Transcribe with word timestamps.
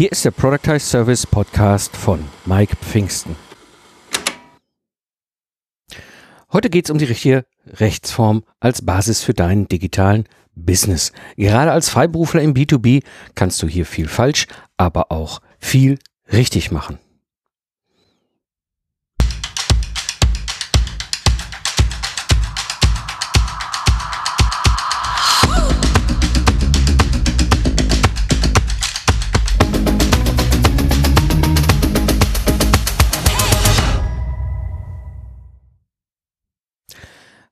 Hier 0.00 0.10
ist 0.10 0.24
der 0.24 0.30
Productize 0.30 0.80
Service 0.80 1.26
Podcast 1.26 1.94
von 1.94 2.24
Mike 2.46 2.74
Pfingsten. 2.76 3.36
Heute 6.50 6.70
geht 6.70 6.86
es 6.86 6.90
um 6.90 6.96
die 6.96 7.04
richtige 7.04 7.44
Rechtsform 7.66 8.42
als 8.60 8.80
Basis 8.80 9.22
für 9.22 9.34
deinen 9.34 9.68
digitalen 9.68 10.24
Business. 10.54 11.12
Gerade 11.36 11.72
als 11.72 11.90
Freiberufler 11.90 12.40
im 12.40 12.54
B2B 12.54 13.02
kannst 13.34 13.62
du 13.62 13.68
hier 13.68 13.84
viel 13.84 14.08
falsch, 14.08 14.46
aber 14.78 15.12
auch 15.12 15.42
viel 15.58 15.98
richtig 16.32 16.70
machen. 16.70 16.98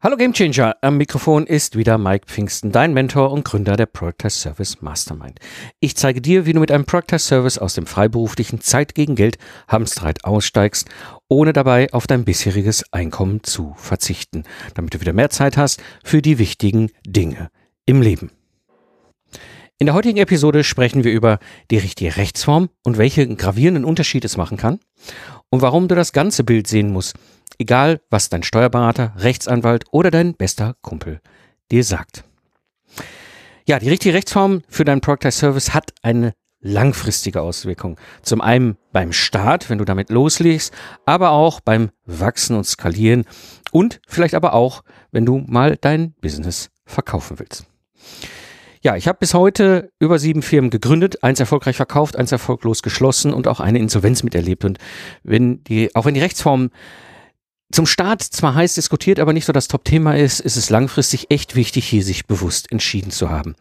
Hallo 0.00 0.16
Gamechanger, 0.16 0.76
am 0.80 0.96
Mikrofon 0.96 1.44
ist 1.44 1.74
wieder 1.74 1.98
Mike 1.98 2.26
Pfingsten, 2.28 2.70
dein 2.70 2.94
Mentor 2.94 3.32
und 3.32 3.44
Gründer 3.44 3.74
der 3.76 3.86
Productize 3.86 4.38
Service 4.38 4.80
Mastermind. 4.80 5.40
Ich 5.80 5.96
zeige 5.96 6.20
dir, 6.20 6.46
wie 6.46 6.52
du 6.52 6.60
mit 6.60 6.70
einem 6.70 6.84
Productize 6.84 7.26
Service 7.26 7.58
aus 7.58 7.74
dem 7.74 7.84
freiberuflichen 7.84 8.60
Zeit 8.60 8.94
gegen 8.94 9.16
Geld 9.16 9.38
Hamstreit 9.66 10.24
aussteigst, 10.24 10.88
ohne 11.26 11.52
dabei 11.52 11.92
auf 11.92 12.06
dein 12.06 12.24
bisheriges 12.24 12.84
Einkommen 12.92 13.42
zu 13.42 13.74
verzichten, 13.76 14.44
damit 14.74 14.94
du 14.94 15.00
wieder 15.00 15.12
mehr 15.12 15.30
Zeit 15.30 15.56
hast 15.56 15.82
für 16.04 16.22
die 16.22 16.38
wichtigen 16.38 16.92
Dinge 17.04 17.50
im 17.84 18.00
Leben. 18.00 18.30
In 19.80 19.86
der 19.86 19.96
heutigen 19.96 20.18
Episode 20.18 20.62
sprechen 20.62 21.02
wir 21.02 21.10
über 21.10 21.40
die 21.72 21.78
richtige 21.78 22.16
Rechtsform 22.16 22.68
und 22.84 22.98
welche 22.98 23.26
gravierenden 23.34 23.84
Unterschied 23.84 24.24
es 24.24 24.36
machen 24.36 24.58
kann 24.58 24.78
und 25.50 25.60
warum 25.60 25.88
du 25.88 25.96
das 25.96 26.12
ganze 26.12 26.44
Bild 26.44 26.68
sehen 26.68 26.92
musst, 26.92 27.16
Egal, 27.58 28.00
was 28.10 28.28
dein 28.28 28.42
Steuerberater, 28.42 29.14
Rechtsanwalt 29.16 29.84
oder 29.90 30.10
dein 30.10 30.34
bester 30.34 30.76
Kumpel 30.82 31.20
dir 31.70 31.84
sagt. 31.84 32.24
Ja, 33.66 33.78
die 33.78 33.90
richtige 33.90 34.14
Rechtsform 34.14 34.62
für 34.68 34.84
deinen 34.84 35.00
Productize 35.00 35.38
Service 35.38 35.74
hat 35.74 35.92
eine 36.02 36.34
langfristige 36.60 37.40
Auswirkung. 37.40 37.98
Zum 38.22 38.40
einen 38.40 38.76
beim 38.92 39.12
Start, 39.12 39.70
wenn 39.70 39.78
du 39.78 39.84
damit 39.84 40.10
loslegst, 40.10 40.72
aber 41.06 41.30
auch 41.30 41.60
beim 41.60 41.90
Wachsen 42.04 42.56
und 42.56 42.64
Skalieren 42.64 43.24
und 43.70 44.00
vielleicht 44.06 44.34
aber 44.34 44.54
auch, 44.54 44.82
wenn 45.12 45.26
du 45.26 45.44
mal 45.46 45.76
dein 45.76 46.14
Business 46.20 46.70
verkaufen 46.84 47.38
willst. 47.38 47.66
Ja, 48.80 48.96
ich 48.96 49.08
habe 49.08 49.18
bis 49.18 49.34
heute 49.34 49.90
über 49.98 50.18
sieben 50.18 50.42
Firmen 50.42 50.70
gegründet, 50.70 51.22
eins 51.22 51.40
erfolgreich 51.40 51.76
verkauft, 51.76 52.16
eins 52.16 52.32
erfolglos 52.32 52.82
geschlossen 52.82 53.34
und 53.34 53.48
auch 53.48 53.60
eine 53.60 53.78
Insolvenz 53.78 54.22
miterlebt. 54.22 54.64
Und 54.64 54.78
wenn 55.24 55.62
die, 55.64 55.94
auch 55.94 56.04
wenn 56.04 56.14
die 56.14 56.20
Rechtsform 56.20 56.70
zum 57.70 57.84
Start 57.84 58.22
zwar 58.22 58.54
heiß 58.54 58.74
diskutiert, 58.74 59.20
aber 59.20 59.32
nicht 59.32 59.44
so 59.44 59.52
das 59.52 59.68
Top-Thema 59.68 60.16
ist, 60.16 60.40
ist 60.40 60.56
es 60.56 60.70
langfristig 60.70 61.30
echt 61.30 61.54
wichtig, 61.54 61.86
hier 61.86 62.02
sich 62.02 62.26
bewusst 62.26 62.72
entschieden 62.72 63.10
zu 63.10 63.28
haben. 63.28 63.56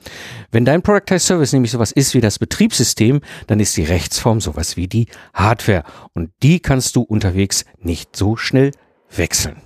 Wenn 0.51 0.63
dein 0.63 0.81
Productized 0.81 1.27
Service 1.27 1.51
nämlich 1.51 1.71
sowas 1.71 1.91
ist 1.91 2.13
wie 2.13 2.21
das 2.21 2.39
Betriebssystem, 2.39 3.19
dann 3.47 3.59
ist 3.59 3.75
die 3.75 3.83
Rechtsform 3.83 4.39
sowas 4.39 4.77
wie 4.77 4.87
die 4.87 5.07
Hardware. 5.33 5.83
Und 6.13 6.31
die 6.41 6.61
kannst 6.61 6.95
du 6.95 7.01
unterwegs 7.01 7.65
nicht 7.79 8.15
so 8.15 8.37
schnell 8.37 8.71
wechseln. 9.13 9.61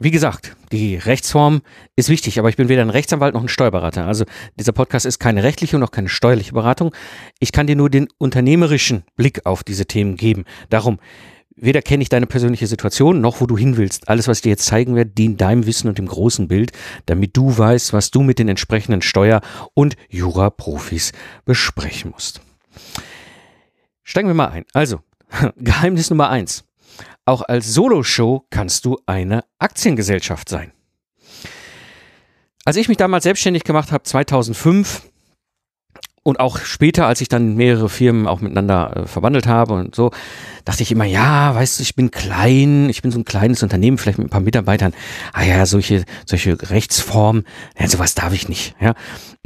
Wie 0.00 0.10
gesagt, 0.10 0.56
die 0.72 0.96
Rechtsform 0.96 1.62
ist 1.94 2.08
wichtig, 2.08 2.40
aber 2.40 2.48
ich 2.48 2.56
bin 2.56 2.68
weder 2.68 2.82
ein 2.82 2.90
Rechtsanwalt 2.90 3.34
noch 3.34 3.42
ein 3.42 3.48
Steuerberater. 3.48 4.06
Also 4.06 4.24
dieser 4.58 4.72
Podcast 4.72 5.06
ist 5.06 5.20
keine 5.20 5.44
rechtliche 5.44 5.76
und 5.76 5.84
auch 5.84 5.92
keine 5.92 6.08
steuerliche 6.08 6.52
Beratung. 6.52 6.92
Ich 7.38 7.52
kann 7.52 7.68
dir 7.68 7.76
nur 7.76 7.90
den 7.90 8.08
unternehmerischen 8.18 9.04
Blick 9.14 9.46
auf 9.46 9.62
diese 9.62 9.86
Themen 9.86 10.16
geben. 10.16 10.44
Darum, 10.68 10.98
Weder 11.56 11.82
kenne 11.82 12.02
ich 12.02 12.08
deine 12.08 12.26
persönliche 12.26 12.66
Situation, 12.66 13.20
noch 13.20 13.40
wo 13.40 13.46
du 13.46 13.56
hin 13.56 13.76
willst. 13.76 14.08
Alles, 14.08 14.26
was 14.26 14.38
ich 14.38 14.42
dir 14.42 14.48
jetzt 14.50 14.66
zeigen 14.66 14.96
werde, 14.96 15.10
dient 15.10 15.40
deinem 15.40 15.66
Wissen 15.66 15.88
und 15.88 15.98
dem 15.98 16.06
großen 16.06 16.48
Bild, 16.48 16.72
damit 17.06 17.36
du 17.36 17.56
weißt, 17.56 17.92
was 17.92 18.10
du 18.10 18.22
mit 18.22 18.40
den 18.40 18.48
entsprechenden 18.48 19.02
Steuer- 19.02 19.40
und 19.72 19.96
Jura-Profis 20.08 21.12
besprechen 21.44 22.10
musst. 22.10 22.40
Steigen 24.02 24.28
wir 24.28 24.34
mal 24.34 24.48
ein. 24.48 24.64
Also, 24.72 25.00
Geheimnis 25.56 26.10
Nummer 26.10 26.28
eins. 26.28 26.64
Auch 27.24 27.42
als 27.42 27.72
Solo-Show 27.72 28.46
kannst 28.50 28.84
du 28.84 28.98
eine 29.06 29.44
Aktiengesellschaft 29.58 30.48
sein. 30.48 30.72
Als 32.64 32.76
ich 32.76 32.88
mich 32.88 32.96
damals 32.96 33.24
selbstständig 33.24 33.64
gemacht 33.64 33.92
habe, 33.92 34.02
2005, 34.02 35.02
und 36.24 36.40
auch 36.40 36.58
später, 36.58 37.06
als 37.06 37.20
ich 37.20 37.28
dann 37.28 37.54
mehrere 37.54 37.88
Firmen 37.88 38.26
auch 38.26 38.40
miteinander 38.40 38.96
äh, 38.96 39.06
verwandelt 39.06 39.46
habe 39.46 39.74
und 39.74 39.94
so, 39.94 40.10
dachte 40.64 40.82
ich 40.82 40.90
immer, 40.90 41.04
ja, 41.04 41.54
weißt 41.54 41.78
du, 41.78 41.82
ich 41.82 41.94
bin 41.94 42.10
klein, 42.10 42.88
ich 42.88 43.02
bin 43.02 43.12
so 43.12 43.18
ein 43.18 43.24
kleines 43.24 43.62
Unternehmen, 43.62 43.98
vielleicht 43.98 44.18
mit 44.18 44.26
ein 44.26 44.30
paar 44.30 44.40
Mitarbeitern. 44.40 44.94
Ah 45.32 45.44
ja, 45.44 45.64
solche, 45.66 46.04
solche 46.26 46.58
Rechtsformen, 46.70 47.44
ja, 47.78 47.86
sowas 47.86 48.14
darf 48.14 48.32
ich 48.32 48.48
nicht. 48.48 48.74
Ja. 48.80 48.94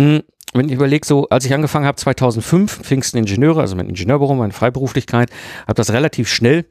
Hm, 0.00 0.22
wenn 0.54 0.68
ich 0.68 0.74
überlege, 0.74 1.06
so 1.06 1.28
als 1.28 1.44
ich 1.44 1.52
angefangen 1.52 1.84
habe, 1.84 1.96
2005, 1.96 2.80
Pfingsten 2.82 3.18
Ingenieure, 3.18 3.60
also 3.60 3.76
mein 3.76 3.88
Ingenieurbüro, 3.88 4.34
meine 4.34 4.52
Freiberuflichkeit, 4.52 5.30
habe 5.66 5.74
das 5.74 5.92
relativ 5.92 6.28
schnell 6.28 6.64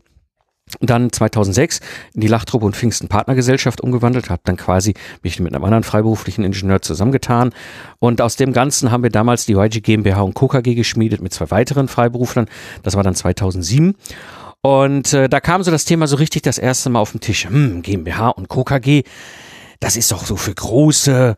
dann 0.81 1.11
2006 1.11 1.79
in 2.13 2.22
die 2.22 2.28
Lachtruppe 2.28 2.66
und 2.66 2.75
Pfingsten 2.75 3.07
Partnergesellschaft 3.07 3.81
umgewandelt, 3.81 4.29
habe 4.29 4.41
dann 4.45 4.57
quasi 4.57 4.94
mich 5.23 5.39
mit 5.39 5.53
einem 5.53 5.63
anderen 5.63 5.83
freiberuflichen 5.83 6.44
Ingenieur 6.44 6.81
zusammengetan 6.81 7.53
und 8.00 8.22
aus 8.22 8.35
dem 8.35 8.53
Ganzen 8.53 8.91
haben 8.91 9.03
wir 9.03 9.09
damals 9.09 9.45
die 9.45 9.53
YG 9.53 9.81
GmbH 9.81 10.22
und 10.22 10.33
Co. 10.33 10.47
KG 10.47 10.75
geschmiedet 10.75 11.22
mit 11.22 11.33
zwei 11.33 11.50
weiteren 11.51 11.88
Freiberuflern. 11.88 12.47
Das 12.83 12.95
war 12.95 13.03
dann 13.03 13.16
2007 13.16 13.95
und 14.61 15.13
äh, 15.13 15.29
da 15.29 15.39
kam 15.39 15.63
so 15.63 15.72
das 15.72 15.85
Thema 15.85 16.07
so 16.07 16.17
richtig 16.17 16.41
das 16.41 16.57
erste 16.57 16.89
Mal 16.89 17.00
auf 17.00 17.11
den 17.11 17.22
Tisch. 17.22 17.45
Hm, 17.45 17.81
GmbH 17.81 18.29
und 18.29 18.50
Co. 18.50 18.63
KG, 18.63 19.03
das 19.79 19.95
ist 19.95 20.11
doch 20.11 20.25
so 20.25 20.35
für 20.35 20.53
große 20.53 21.35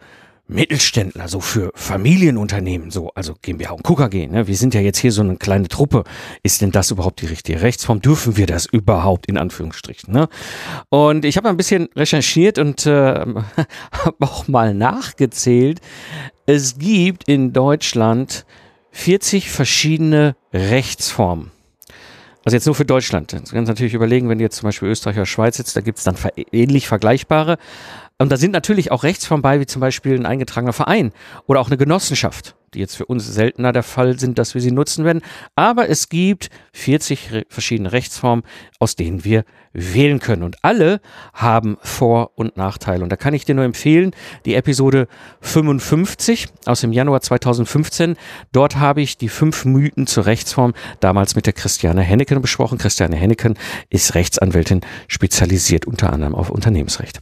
Mittelständler, 0.49 1.27
so 1.27 1.39
für 1.39 1.71
Familienunternehmen, 1.75 2.89
so, 2.89 3.11
also 3.13 3.35
GmbH 3.39 3.73
und 3.73 3.83
KKG, 3.83 4.27
ne? 4.27 4.47
Wir 4.47 4.55
sind 4.55 4.73
ja 4.73 4.81
jetzt 4.81 4.97
hier 4.97 5.11
so 5.11 5.21
eine 5.21 5.37
kleine 5.37 5.67
Truppe. 5.67 6.03
Ist 6.41 6.61
denn 6.61 6.71
das 6.71 6.89
überhaupt 6.89 7.21
die 7.21 7.27
richtige 7.27 7.61
Rechtsform? 7.61 8.01
Dürfen 8.01 8.35
wir 8.35 8.47
das 8.47 8.65
überhaupt 8.65 9.27
in 9.27 9.37
Anführungsstrichen? 9.37 10.11
Ne? 10.11 10.27
Und 10.89 11.23
ich 11.23 11.37
habe 11.37 11.49
ein 11.49 11.57
bisschen 11.57 11.89
recherchiert 11.95 12.57
und 12.57 12.85
äh, 12.87 12.89
habe 13.91 14.15
auch 14.19 14.47
mal 14.47 14.73
nachgezählt. 14.73 15.81
Es 16.47 16.79
gibt 16.79 17.25
in 17.27 17.53
Deutschland 17.53 18.45
40 18.91 19.51
verschiedene 19.51 20.35
Rechtsformen. 20.51 21.51
Also 22.43 22.55
jetzt 22.55 22.65
nur 22.65 22.73
für 22.73 22.85
Deutschland. 22.85 23.33
Du 23.33 23.37
kannst 23.37 23.67
natürlich 23.67 23.93
überlegen, 23.93 24.29
wenn 24.29 24.39
du 24.39 24.43
jetzt 24.43 24.55
zum 24.55 24.67
Beispiel 24.67 24.89
Österreich 24.89 25.17
oder 25.17 25.27
Schweiz 25.27 25.57
sitzt, 25.57 25.75
da 25.75 25.81
gibt 25.81 25.99
es 25.99 26.05
dann 26.05 26.15
ähnlich 26.51 26.87
vergleichbare. 26.87 27.57
Und 28.21 28.33
da 28.33 28.37
sind 28.37 28.51
natürlich 28.51 28.91
auch 28.91 29.03
Rechtsformen 29.03 29.41
bei, 29.41 29.61
wie 29.61 29.65
zum 29.65 29.79
Beispiel 29.79 30.13
ein 30.13 30.25
eingetragener 30.25 30.73
Verein 30.73 31.13
oder 31.47 31.61
auch 31.61 31.67
eine 31.67 31.77
Genossenschaft, 31.77 32.53
die 32.73 32.79
jetzt 32.79 32.97
für 32.97 33.05
uns 33.05 33.25
seltener 33.25 33.71
der 33.71 33.81
Fall 33.81 34.19
sind, 34.19 34.37
dass 34.37 34.53
wir 34.53 34.61
sie 34.61 34.71
nutzen 34.71 35.05
werden. 35.05 35.21
Aber 35.55 35.87
es 35.87 36.09
gibt 36.09 36.49
40 36.73 37.45
verschiedene 37.47 37.93
Rechtsformen, 37.93 38.43
aus 38.77 38.97
denen 38.97 39.23
wir 39.23 39.45
wählen 39.71 40.19
können. 40.19 40.43
Und 40.43 40.57
alle 40.63 40.99
haben 41.33 41.77
Vor- 41.81 42.31
und 42.35 42.57
Nachteile. 42.57 43.03
Und 43.03 43.09
da 43.09 43.15
kann 43.15 43.33
ich 43.33 43.45
dir 43.45 43.55
nur 43.55 43.63
empfehlen, 43.63 44.11
die 44.43 44.55
Episode 44.55 45.07
55 45.39 46.47
aus 46.65 46.81
dem 46.81 46.91
Januar 46.91 47.21
2015. 47.21 48.17
Dort 48.51 48.75
habe 48.75 49.01
ich 49.01 49.17
die 49.17 49.29
fünf 49.29 49.63
Mythen 49.63 50.07
zur 50.07 50.25
Rechtsform 50.25 50.73
damals 50.99 51.37
mit 51.37 51.45
der 51.45 51.53
Christiane 51.53 52.01
Henneken 52.01 52.41
besprochen. 52.41 52.79
Christiane 52.79 53.15
Henneken 53.15 53.57
ist 53.89 54.13
Rechtsanwältin, 54.13 54.81
spezialisiert 55.07 55.87
unter 55.87 56.11
anderem 56.11 56.35
auf 56.35 56.49
Unternehmensrecht. 56.49 57.21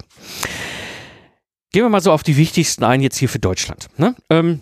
Gehen 1.72 1.84
wir 1.84 1.90
mal 1.90 2.02
so 2.02 2.12
auf 2.12 2.24
die 2.24 2.38
wichtigsten 2.38 2.84
ein, 2.84 3.02
jetzt 3.02 3.18
hier 3.18 3.30
für 3.30 3.40
Deutschland. 3.40 3.88
Ne? 3.98 4.16
Ähm, 4.30 4.62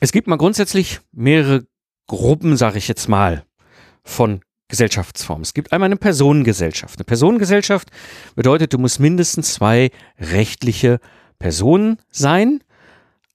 es 0.00 0.12
gibt 0.12 0.26
mal 0.26 0.36
grundsätzlich 0.36 1.00
mehrere 1.12 1.66
Gruppen, 2.08 2.56
sage 2.56 2.78
ich 2.78 2.88
jetzt 2.88 3.08
mal, 3.08 3.44
von 4.04 4.40
Gesellschaftsformen. 4.68 5.42
Es 5.42 5.54
gibt 5.54 5.72
einmal 5.72 5.86
eine 5.86 5.96
Personengesellschaft. 5.96 6.98
Eine 6.98 7.04
Personengesellschaft 7.04 7.90
bedeutet, 8.34 8.72
du 8.72 8.78
musst 8.78 8.98
mindestens 8.98 9.54
zwei 9.54 9.90
rechtliche 10.18 10.98
Personen 11.38 11.98
sein 12.10 12.62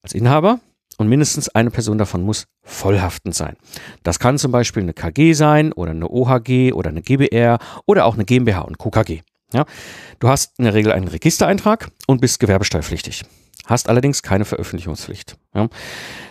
als 0.02 0.14
Inhaber 0.14 0.60
und 0.98 1.08
mindestens 1.08 1.50
eine 1.50 1.72
Person 1.72 1.98
davon 1.98 2.22
muss 2.24 2.48
vollhaftend 2.64 3.36
sein. 3.36 3.56
Das 4.04 4.20
kann 4.20 4.38
zum 4.38 4.52
Beispiel 4.52 4.84
eine 4.84 4.94
KG 4.94 5.34
sein 5.34 5.72
oder 5.74 5.92
eine 5.92 6.10
OHG 6.10 6.74
oder 6.74 6.90
eine 6.90 7.02
GBR 7.02 7.60
oder 7.86 8.06
auch 8.06 8.16
eine 8.16 8.26
GmbH 8.26 8.62
und 8.62 8.78
KKG. 8.78 9.22
Ja? 9.54 9.66
Du 10.20 10.30
hast 10.30 10.58
in 10.60 10.66
der 10.66 10.74
Regel 10.74 10.92
einen 10.92 11.08
Registereintrag 11.08 11.90
und 12.08 12.22
bist 12.22 12.40
gewerbesteuerpflichtig. 12.40 13.24
Hast 13.66 13.90
allerdings 13.90 14.24
keine 14.24 14.46
Veröffentlichungspflicht. 14.46 15.38
Ja? 15.54 15.70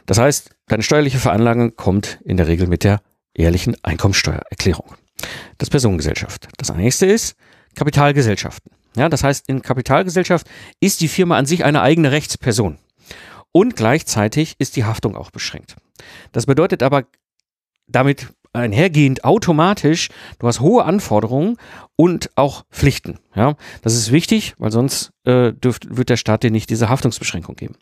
Das 0.06 0.18
heißt, 0.18 0.50
deine 0.66 0.82
steuerliche 0.82 1.18
Veranlagung 1.18 1.76
kommt 1.76 2.20
in 2.24 2.36
der 2.36 2.48
Regel 2.48 2.66
mit 2.66 2.84
der 2.84 3.00
jährlichen 3.36 3.76
Einkommensteuererklärung. 3.82 4.94
Das 5.58 5.70
Personengesellschaft. 5.70 6.48
Das 6.56 6.74
nächste 6.74 7.06
ist 7.06 7.36
Kapitalgesellschaften. 7.74 8.72
Ja, 8.96 9.08
das 9.08 9.22
heißt, 9.22 9.48
in 9.48 9.62
Kapitalgesellschaft 9.62 10.48
ist 10.80 11.00
die 11.00 11.08
Firma 11.08 11.36
an 11.38 11.46
sich 11.46 11.64
eine 11.64 11.82
eigene 11.82 12.10
Rechtsperson. 12.10 12.78
Und 13.52 13.76
gleichzeitig 13.76 14.56
ist 14.58 14.76
die 14.76 14.84
Haftung 14.84 15.16
auch 15.16 15.30
beschränkt. 15.30 15.76
Das 16.32 16.46
bedeutet 16.46 16.82
aber 16.82 17.04
damit 17.86 18.28
einhergehend 18.52 19.24
automatisch, 19.24 20.08
du 20.38 20.46
hast 20.46 20.60
hohe 20.60 20.84
Anforderungen 20.84 21.56
und 21.96 22.30
auch 22.34 22.64
Pflichten. 22.70 23.18
Ja, 23.34 23.56
das 23.82 23.94
ist 23.94 24.10
wichtig, 24.12 24.54
weil 24.58 24.72
sonst 24.72 25.12
äh, 25.24 25.52
dürft, 25.52 25.96
wird 25.96 26.08
der 26.08 26.16
Staat 26.16 26.42
dir 26.42 26.50
nicht 26.50 26.70
diese 26.70 26.88
Haftungsbeschränkung 26.88 27.56
geben. 27.56 27.76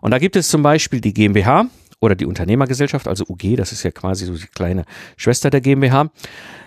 Und 0.00 0.10
da 0.10 0.18
gibt 0.18 0.36
es 0.36 0.48
zum 0.48 0.62
Beispiel 0.62 1.00
die 1.00 1.14
GmbH 1.14 1.66
oder 2.00 2.14
die 2.14 2.26
Unternehmergesellschaft, 2.26 3.06
also 3.06 3.24
UG, 3.28 3.56
das 3.56 3.72
ist 3.72 3.82
ja 3.82 3.90
quasi 3.90 4.26
so 4.26 4.34
die 4.34 4.46
kleine 4.46 4.84
Schwester 5.16 5.50
der 5.50 5.60
GmbH. 5.60 6.10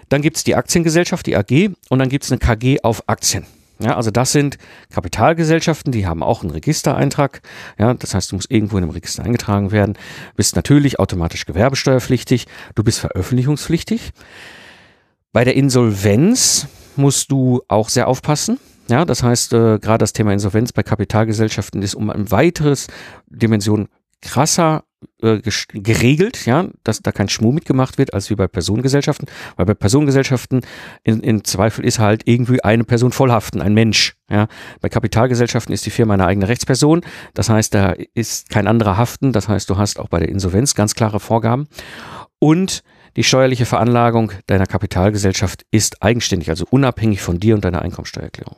Dann 0.09 0.21
gibt 0.21 0.37
es 0.37 0.43
die 0.43 0.55
Aktiengesellschaft, 0.55 1.25
die 1.25 1.35
AG, 1.35 1.71
und 1.89 1.99
dann 1.99 2.09
gibt 2.09 2.23
es 2.23 2.31
eine 2.31 2.39
KG 2.39 2.79
auf 2.83 3.07
Aktien. 3.07 3.45
Ja, 3.83 3.97
also 3.97 4.11
das 4.11 4.31
sind 4.31 4.57
Kapitalgesellschaften, 4.93 5.91
die 5.91 6.07
haben 6.07 6.23
auch 6.23 6.41
einen 6.41 6.51
Registereintrag. 6.51 7.41
Ja, 7.77 7.93
das 7.93 8.15
heißt, 8.15 8.31
du 8.31 8.37
musst 8.37 8.49
irgendwo 8.49 8.77
in 8.77 8.83
einem 8.83 8.91
Register 8.91 9.23
eingetragen 9.23 9.71
werden, 9.71 9.97
bist 10.37 10.55
natürlich 10.55 10.99
automatisch 10.99 11.45
gewerbesteuerpflichtig, 11.45 12.47
du 12.75 12.83
bist 12.83 12.99
veröffentlichungspflichtig. 12.99 14.11
Bei 15.33 15.43
der 15.43 15.55
Insolvenz 15.55 16.67
musst 16.95 17.29
du 17.31 17.61
auch 17.67 17.89
sehr 17.89 18.07
aufpassen. 18.07 18.57
Ja, 18.87 19.03
das 19.03 19.21
heißt, 19.23 19.53
äh, 19.53 19.79
gerade 19.79 19.99
das 19.99 20.13
Thema 20.13 20.31
Insolvenz 20.31 20.71
bei 20.71 20.83
Kapitalgesellschaften 20.83 21.81
ist 21.81 21.95
um 21.95 22.09
ein 22.09 22.31
weiteres 22.31 22.87
Dimension 23.27 23.89
krasser 24.21 24.83
äh, 25.21 25.41
geregelt, 25.73 26.45
ja, 26.45 26.67
dass 26.83 27.01
da 27.01 27.11
kein 27.11 27.29
Schmuh 27.29 27.51
mitgemacht 27.51 27.97
wird, 27.97 28.13
als 28.13 28.29
wie 28.29 28.35
bei 28.35 28.47
Personengesellschaften. 28.47 29.27
Weil 29.55 29.65
bei 29.65 29.73
Personengesellschaften 29.73 30.61
in, 31.03 31.19
in 31.21 31.43
Zweifel 31.43 31.85
ist 31.85 31.99
halt 31.99 32.23
irgendwie 32.25 32.63
eine 32.63 32.83
Person 32.83 33.11
vollhaften, 33.11 33.61
ein 33.61 33.73
Mensch. 33.73 34.15
Ja. 34.29 34.47
Bei 34.81 34.89
Kapitalgesellschaften 34.89 35.73
ist 35.73 35.85
die 35.85 35.91
Firma 35.91 36.13
eine 36.13 36.25
eigene 36.25 36.47
Rechtsperson. 36.47 37.01
Das 37.33 37.49
heißt, 37.49 37.73
da 37.73 37.93
ist 38.13 38.49
kein 38.49 38.67
anderer 38.67 38.97
haften. 38.97 39.31
Das 39.31 39.47
heißt, 39.47 39.69
du 39.69 39.77
hast 39.77 39.99
auch 39.99 40.09
bei 40.09 40.19
der 40.19 40.29
Insolvenz 40.29 40.75
ganz 40.75 40.95
klare 40.95 41.19
Vorgaben. 41.19 41.67
Und 42.39 42.83
die 43.15 43.23
steuerliche 43.23 43.65
Veranlagung 43.65 44.31
deiner 44.47 44.65
Kapitalgesellschaft 44.65 45.65
ist 45.71 46.01
eigenständig, 46.01 46.49
also 46.49 46.65
unabhängig 46.69 47.21
von 47.21 47.39
dir 47.39 47.55
und 47.55 47.63
deiner 47.63 47.81
Einkommensteuererklärung. 47.81 48.57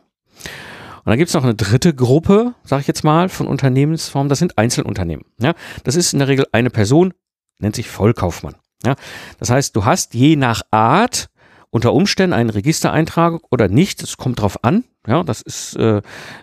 Und 1.06 1.12
dann 1.12 1.18
gibt 1.19 1.30
es 1.30 1.36
noch 1.36 1.44
eine 1.44 1.54
dritte 1.54 1.94
Gruppe, 1.94 2.56
sage 2.63 2.81
ich 2.81 2.88
jetzt 2.88 3.04
mal, 3.04 3.30
von 3.30 3.48
Unternehmensformen, 3.48 4.28
das 4.28 4.40
sind 4.40 4.57
Einzelunternehmen. 4.57 5.25
Ja? 5.40 5.54
Das 5.84 5.96
ist 5.96 6.13
in 6.13 6.19
der 6.19 6.28
Regel 6.28 6.48
eine 6.52 6.72
Person, 6.72 7.13
nennt 7.60 7.75
sich 7.75 7.88
Vollkaufmann. 7.88 8.56
Ja? 8.84 8.96
Das 9.38 9.52
heißt, 9.52 9.75
du 9.75 9.86
hast 9.86 10.16
je 10.16 10.36
nach 10.36 10.63
Art 10.72 11.30
unter 11.69 11.94
Umständen 11.94 12.34
eine 12.34 12.56
Registereintragung 12.56 13.42
oder 13.52 13.68
nicht, 13.68 14.02
es 14.02 14.18
kommt 14.18 14.42
drauf 14.42 14.63
an, 14.63 14.84
ja, 15.07 15.24
das 15.24 15.42
ist 15.42 15.75
äh, 15.75 16.02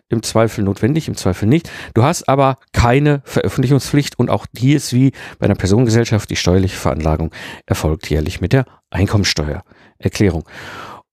im 0.09 0.23
Zweifel 0.23 0.62
notwendig, 0.62 1.08
im 1.08 1.17
Zweifel 1.17 1.49
nicht. 1.49 1.70
Du 1.94 2.05
hast 2.05 2.29
aber 2.29 2.58
keine 2.73 3.23
Veröffentlichungspflicht 3.25 4.19
und 4.19 4.31
auch 4.31 4.47
die 4.53 4.75
ist 4.75 4.93
wie 4.93 5.12
bei 5.38 5.47
einer 5.47 5.55
Personengesellschaft, 5.55 6.31
die 6.31 6.37
steuerliche 6.37 6.76
Veranlagung 6.76 7.32
erfolgt 7.67 8.08
jährlich 8.11 8.41
mit 8.41 8.53
der 8.53 8.67
Einkommensteuererklärung. 8.91 10.44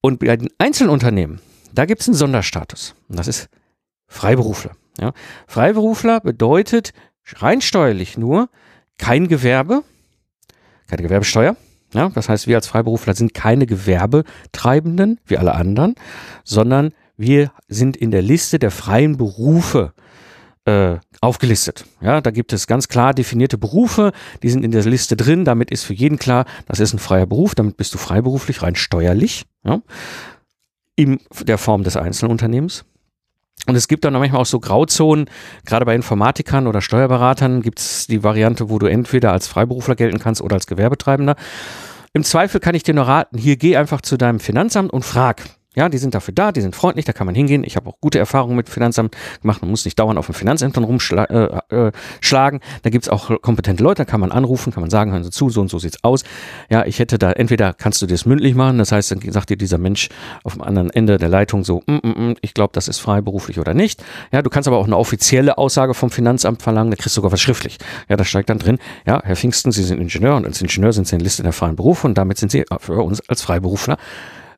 Und 0.00 0.20
bei 0.20 0.36
den 0.36 0.50
Einzelunternehmen, 0.58 1.40
da 1.72 1.84
gibt 1.86 2.00
es 2.00 2.08
einen 2.08 2.16
Sonderstatus. 2.16 2.94
Und 3.08 3.18
das 3.18 3.28
ist 3.28 3.48
Freiberufler. 4.06 4.72
Ja. 4.98 5.12
Freiberufler 5.46 6.20
bedeutet 6.20 6.92
rein 7.36 7.60
steuerlich 7.60 8.18
nur 8.18 8.48
kein 8.98 9.28
Gewerbe, 9.28 9.82
keine 10.88 11.02
Gewerbesteuer. 11.02 11.56
Ja, 11.92 12.08
das 12.10 12.28
heißt, 12.28 12.46
wir 12.46 12.56
als 12.56 12.68
Freiberufler 12.68 13.14
sind 13.14 13.34
keine 13.34 13.66
Gewerbetreibenden, 13.66 15.18
wie 15.26 15.38
alle 15.38 15.54
anderen, 15.54 15.94
sondern 16.44 16.92
wir 17.16 17.52
sind 17.68 17.96
in 17.96 18.10
der 18.10 18.22
Liste 18.22 18.58
der 18.58 18.70
freien 18.70 19.16
Berufe 19.16 19.92
äh, 20.66 20.98
aufgelistet. 21.20 21.84
Ja, 22.00 22.20
da 22.20 22.30
gibt 22.30 22.52
es 22.52 22.66
ganz 22.66 22.88
klar 22.88 23.12
definierte 23.12 23.58
Berufe, 23.58 24.12
die 24.42 24.50
sind 24.50 24.64
in 24.64 24.70
der 24.70 24.84
Liste 24.84 25.16
drin. 25.16 25.44
Damit 25.44 25.70
ist 25.70 25.82
für 25.82 25.94
jeden 25.94 26.18
klar, 26.18 26.44
das 26.66 26.78
ist 26.78 26.92
ein 26.92 26.98
freier 26.98 27.26
Beruf, 27.26 27.54
damit 27.54 27.76
bist 27.76 27.92
du 27.92 27.98
freiberuflich, 27.98 28.62
rein 28.62 28.76
steuerlich. 28.76 29.46
Ja 29.64 29.80
in 31.00 31.20
der 31.42 31.58
Form 31.58 31.84
des 31.84 31.96
Einzelunternehmens. 31.96 32.84
Und 33.66 33.74
es 33.74 33.88
gibt 33.88 34.04
dann 34.04 34.14
manchmal 34.14 34.40
auch 34.40 34.46
so 34.46 34.58
Grauzonen, 34.58 35.28
gerade 35.66 35.84
bei 35.84 35.94
Informatikern 35.94 36.66
oder 36.66 36.80
Steuerberatern 36.80 37.60
gibt 37.60 37.78
es 37.78 38.06
die 38.06 38.22
Variante, 38.22 38.70
wo 38.70 38.78
du 38.78 38.86
entweder 38.86 39.32
als 39.32 39.48
Freiberufler 39.48 39.96
gelten 39.96 40.18
kannst 40.18 40.40
oder 40.40 40.54
als 40.54 40.66
Gewerbetreibender. 40.66 41.36
Im 42.12 42.24
Zweifel 42.24 42.60
kann 42.60 42.74
ich 42.74 42.82
dir 42.82 42.94
nur 42.94 43.06
raten, 43.06 43.38
hier 43.38 43.56
geh 43.56 43.76
einfach 43.76 44.00
zu 44.00 44.16
deinem 44.16 44.40
Finanzamt 44.40 44.92
und 44.92 45.04
frag, 45.04 45.42
ja, 45.76 45.88
die 45.88 45.98
sind 45.98 46.14
dafür 46.16 46.34
da, 46.34 46.50
die 46.50 46.60
sind 46.60 46.74
freundlich, 46.74 47.04
da 47.04 47.12
kann 47.12 47.26
man 47.26 47.34
hingehen. 47.36 47.62
Ich 47.62 47.76
habe 47.76 47.88
auch 47.88 48.00
gute 48.00 48.18
Erfahrungen 48.18 48.56
mit 48.56 48.68
Finanzamt 48.68 49.16
gemacht. 49.40 49.62
Man 49.62 49.70
muss 49.70 49.84
nicht 49.84 49.96
dauernd 49.98 50.18
auf 50.18 50.26
den 50.26 50.34
Finanzämtern 50.34 50.82
rumschlagen. 50.82 51.50
Äh, 51.70 51.88
äh, 51.88 52.60
da 52.82 52.90
gibt's 52.90 53.08
auch 53.08 53.40
kompetente 53.40 53.82
Leute, 53.82 54.02
da 54.02 54.04
kann 54.04 54.20
man 54.20 54.32
anrufen, 54.32 54.72
kann 54.72 54.80
man 54.80 54.90
sagen, 54.90 55.12
hören 55.12 55.22
Sie 55.22 55.30
zu, 55.30 55.48
so 55.48 55.60
und 55.60 55.70
so 55.70 55.78
sieht's 55.78 56.02
aus. 56.02 56.24
Ja, 56.70 56.84
ich 56.86 56.98
hätte 56.98 57.18
da, 57.18 57.30
entweder 57.30 57.72
kannst 57.72 58.02
du 58.02 58.06
das 58.06 58.26
mündlich 58.26 58.56
machen, 58.56 58.78
das 58.78 58.90
heißt, 58.90 59.12
dann 59.12 59.20
sagt 59.30 59.50
dir 59.50 59.56
dieser 59.56 59.78
Mensch 59.78 60.08
auf 60.42 60.54
dem 60.54 60.62
anderen 60.62 60.90
Ende 60.90 61.18
der 61.18 61.28
Leitung 61.28 61.62
so, 61.62 61.82
mm, 61.86 61.92
mm, 61.92 62.30
mm, 62.30 62.36
ich 62.40 62.52
glaube, 62.52 62.72
das 62.72 62.88
ist 62.88 62.98
freiberuflich 62.98 63.60
oder 63.60 63.72
nicht. 63.72 64.02
Ja, 64.32 64.42
du 64.42 64.50
kannst 64.50 64.66
aber 64.66 64.78
auch 64.78 64.86
eine 64.86 64.96
offizielle 64.96 65.56
Aussage 65.56 65.94
vom 65.94 66.10
Finanzamt 66.10 66.62
verlangen, 66.62 66.90
da 66.90 66.96
kriegst 66.96 67.16
du 67.16 67.20
sogar 67.20 67.30
was 67.30 67.40
schriftlich. 67.40 67.78
Ja, 68.08 68.16
da 68.16 68.24
steigt 68.24 68.50
dann 68.50 68.58
drin, 68.58 68.78
ja, 69.06 69.20
Herr 69.22 69.36
Pfingsten, 69.36 69.70
Sie 69.70 69.84
sind 69.84 70.00
Ingenieur 70.00 70.34
und 70.34 70.46
als 70.46 70.60
Ingenieur 70.60 70.92
sind 70.92 71.06
Sie 71.06 71.14
in 71.14 71.20
der 71.20 71.26
Liste 71.26 71.44
der 71.44 71.52
freien 71.52 71.76
Berufe 71.76 72.08
und 72.08 72.18
damit 72.18 72.38
sind 72.38 72.50
Sie 72.50 72.64
für 72.80 73.02
uns 73.02 73.20
als 73.28 73.42
Freiberufler 73.42 73.98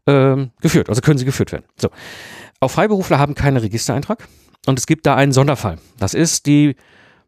ähm, 0.07 0.51
geführt, 0.61 0.89
also 0.89 1.01
können 1.01 1.19
sie 1.19 1.25
geführt 1.25 1.53
werden. 1.53 1.65
So. 1.77 1.91
Auch 2.61 2.71
Freiberufler 2.71 3.19
haben 3.19 3.35
keinen 3.35 3.57
Registereintrag 3.57 4.29
und 4.67 4.79
es 4.79 4.87
gibt 4.87 5.07
da 5.07 5.17
einen 5.17 5.33
Sonderfall. 5.33 5.79
Das 5.99 6.15
ist 6.15 6.47
die 6.47 6.77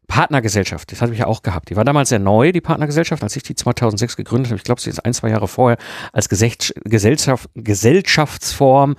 Partnergesellschaft, 0.07 0.91
das 0.91 1.01
hatte 1.01 1.13
ich 1.13 1.19
ja 1.19 1.27
auch 1.27 1.41
gehabt. 1.41 1.69
Die 1.69 1.75
war 1.75 1.83
damals 1.83 2.09
sehr 2.09 2.19
neu, 2.19 2.51
die 2.51 2.61
Partnergesellschaft, 2.61 3.23
als 3.23 3.35
ich 3.35 3.43
die 3.43 3.55
2006 3.55 4.15
gegründet 4.15 4.51
habe. 4.51 4.57
Ich 4.57 4.63
glaube, 4.63 4.79
sie 4.79 4.89
ist 4.89 5.03
ein, 5.03 5.13
zwei 5.13 5.29
Jahre 5.29 5.47
vorher 5.47 5.77
als 6.13 6.29
Gesellschaft, 6.29 7.49
Gesellschaftsform 7.55 8.95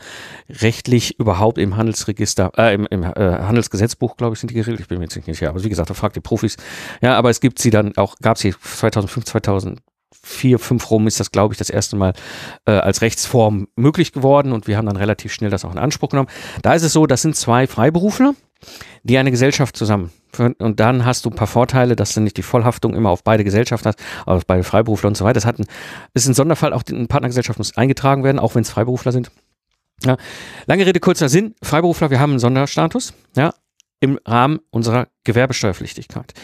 rechtlich 0.49 1.19
überhaupt 1.19 1.59
im 1.59 1.77
Handelsregister, 1.77 2.53
äh, 2.57 2.75
im, 2.75 2.87
im 2.91 3.05
äh, 3.05 3.09
Handelsgesetzbuch, 3.15 4.17
glaube 4.17 4.35
ich, 4.35 4.41
sind 4.41 4.51
die 4.51 4.55
geregelt. 4.55 4.81
Ich 4.81 4.89
bin 4.89 4.99
mir 4.99 5.05
jetzt 5.05 5.17
nicht 5.17 5.27
sicher, 5.27 5.49
aber 5.49 5.63
wie 5.63 5.69
gesagt, 5.69 5.91
da 5.91 5.95
fragt 5.95 6.17
die 6.17 6.21
Profis. 6.21 6.57
Ja, 7.01 7.17
aber 7.17 7.31
es 7.31 7.41
gibt 7.41 7.61
sie 7.61 7.71
dann 7.71 7.97
auch, 7.97 8.17
gab 8.21 8.39
sie 8.39 8.53
2005, 8.53 9.27
2000 9.27 9.81
vier, 10.27 10.59
fünf 10.59 10.91
rum 10.91 11.07
ist 11.07 11.21
das, 11.21 11.31
glaube 11.31 11.55
ich, 11.55 11.59
das 11.59 11.71
erste 11.71 11.97
Mal 11.97 12.13
äh, 12.67 12.73
als 12.73 13.01
Rechtsform 13.01 13.69
möglich 13.77 14.13
geworden 14.13 14.53
und 14.53 14.67
wir 14.67 14.77
haben 14.77 14.87
dann 14.87 14.97
relativ 14.97 15.33
schnell 15.33 15.51
das 15.51 15.65
auch 15.65 15.73
in 15.73 15.79
Anspruch 15.79 16.11
genommen. 16.11 16.29
Da 16.63 16.75
ist 16.75 16.83
es 16.83 16.93
so, 16.93 17.07
das 17.07 17.23
sind 17.23 17.37
zwei 17.37 17.67
Freiberufler, 17.67 18.35
die 19.05 19.19
eine 19.19 19.31
Gesellschaft 19.31 19.77
zusammen 19.77 20.11
und 20.39 20.81
dann 20.81 21.05
hast 21.05 21.25
du 21.25 21.31
ein 21.31 21.37
paar 21.37 21.47
Vorteile, 21.47 21.97
dass 21.97 22.15
du 22.15 22.21
nicht 22.21 22.37
die 22.37 22.43
Vollhaftung 22.43 22.95
immer 22.95 23.11
auf 23.11 23.23
beide 23.23 23.45
Gesellschaften 23.45 23.89
hast, 23.89 23.99
auf 24.27 24.45
beide 24.47 24.65
Freiberufler 24.65 25.09
und 25.09 25.17
so 25.17 25.25
weiter. 25.25 25.35
Das 25.35 25.47
hat 25.47 25.59
ein, 25.59 25.67
ist 26.15 26.27
ein 26.27 26.35
Sonderfall, 26.35 26.73
auch 26.73 26.83
die 26.83 26.93
Partnergesellschaft 27.07 27.59
muss 27.59 27.77
eingetragen 27.77 28.25
werden, 28.25 28.39
auch 28.39 28.55
wenn 28.55 28.63
es 28.63 28.71
Freiberufler 28.71 29.13
sind. 29.13 29.31
Ja. 30.05 30.17
Lange 30.67 30.85
Rede, 30.85 31.01
kurzer 31.01 31.29
Sinn. 31.29 31.55
Freiberufler, 31.63 32.11
wir 32.11 32.21
haben 32.21 32.31
einen 32.31 32.39
Sonderstatus, 32.39 33.15
ja, 33.35 33.55
im 34.01 34.19
Rahmen 34.27 34.61
unserer 34.71 35.09
Gewerbesteuerpflichtigkeit. 35.25 36.35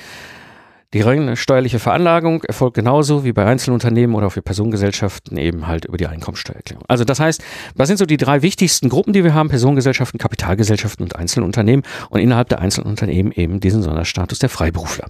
Die 0.95 1.01
reine 1.01 1.37
steuerliche 1.37 1.79
Veranlagung 1.79 2.43
erfolgt 2.43 2.75
genauso 2.75 3.25
wie 3.25 3.33
bei 3.33 3.47
Einzelunternehmen 3.47 4.15
oder 4.15 4.31
für 4.31 4.43
Personengesellschaften 4.43 5.39
eben 5.39 5.67
halt 5.67 5.87
über 5.87 5.97
die 5.97 6.07
Einkommensteuererklärung. 6.07 6.85
Also 6.87 7.05
das 7.05 7.19
heißt, 7.19 7.43
was 7.75 7.89
sind 7.89 7.97
so 7.97 8.05
die 8.05 8.19
drei 8.19 8.43
wichtigsten 8.43 8.91
Gruppen, 8.91 9.15
die 9.15 9.25
wir 9.25 9.33
haben? 9.33 9.49
Personengesellschaften, 9.49 10.19
Kapitalgesellschaften 10.19 11.05
und 11.05 11.17
Einzelunternehmen 11.17 11.85
und 12.11 12.21
innerhalb 12.21 12.51
der 12.51 12.61
Einzelunternehmen 12.61 13.33
eben 13.33 13.61
diesen 13.61 13.83
Sonderstatus 13.83 14.39
der 14.39 14.51
Freiberufler. 14.51 15.07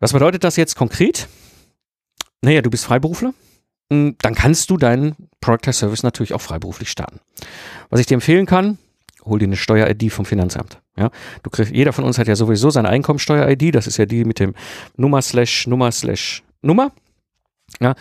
Was 0.00 0.12
bedeutet 0.12 0.44
das 0.44 0.56
jetzt 0.56 0.76
konkret? 0.76 1.26
Naja, 2.42 2.60
du 2.60 2.70
bist 2.70 2.84
Freiberufler, 2.84 3.32
hm, 3.90 4.16
dann 4.20 4.34
kannst 4.34 4.68
du 4.68 4.76
deinen 4.76 5.16
Product 5.40 5.72
Service 5.72 6.02
natürlich 6.02 6.34
auch 6.34 6.40
freiberuflich 6.42 6.90
starten. 6.90 7.20
Was 7.88 8.00
ich 8.00 8.06
dir 8.06 8.14
empfehlen 8.14 8.44
kann, 8.44 8.78
hol 9.24 9.38
dir 9.38 9.46
eine 9.46 9.56
Steuer-ID 9.56 10.12
vom 10.12 10.26
Finanzamt. 10.26 10.80
Ja, 11.00 11.10
du 11.42 11.48
kriegst, 11.48 11.72
jeder 11.72 11.94
von 11.94 12.04
uns 12.04 12.18
hat 12.18 12.28
ja 12.28 12.36
sowieso 12.36 12.68
seine 12.68 12.90
Einkommensteuer-ID, 12.90 13.74
das 13.74 13.86
ist 13.86 13.96
ja 13.96 14.04
die 14.04 14.26
mit 14.26 14.38
dem 14.38 14.54
Nummer 14.98 15.22
slash 15.22 15.66
Nummer 15.66 15.90
slash 15.90 16.42
Nummer. 16.60 16.92
Ja, 17.80 17.94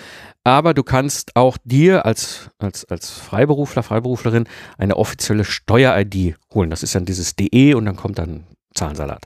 aber 0.44 0.74
du 0.74 0.84
kannst 0.84 1.38
auch 1.38 1.58
dir 1.64 2.06
als, 2.06 2.50
als, 2.58 2.84
als 2.86 3.12
Freiberufler, 3.12 3.84
Freiberuflerin 3.84 4.48
eine 4.78 4.98
offizielle 4.98 5.46
Steuer-ID 5.46 6.36
holen. 6.54 6.70
Das 6.70 6.84
ist 6.84 6.94
dann 6.94 7.06
dieses 7.06 7.38
DE 7.38 7.76
und 7.76 7.86
dann 7.86 7.96
kommt 7.96 8.20
dann 8.20 8.44
Zahlensalat. 8.74 9.26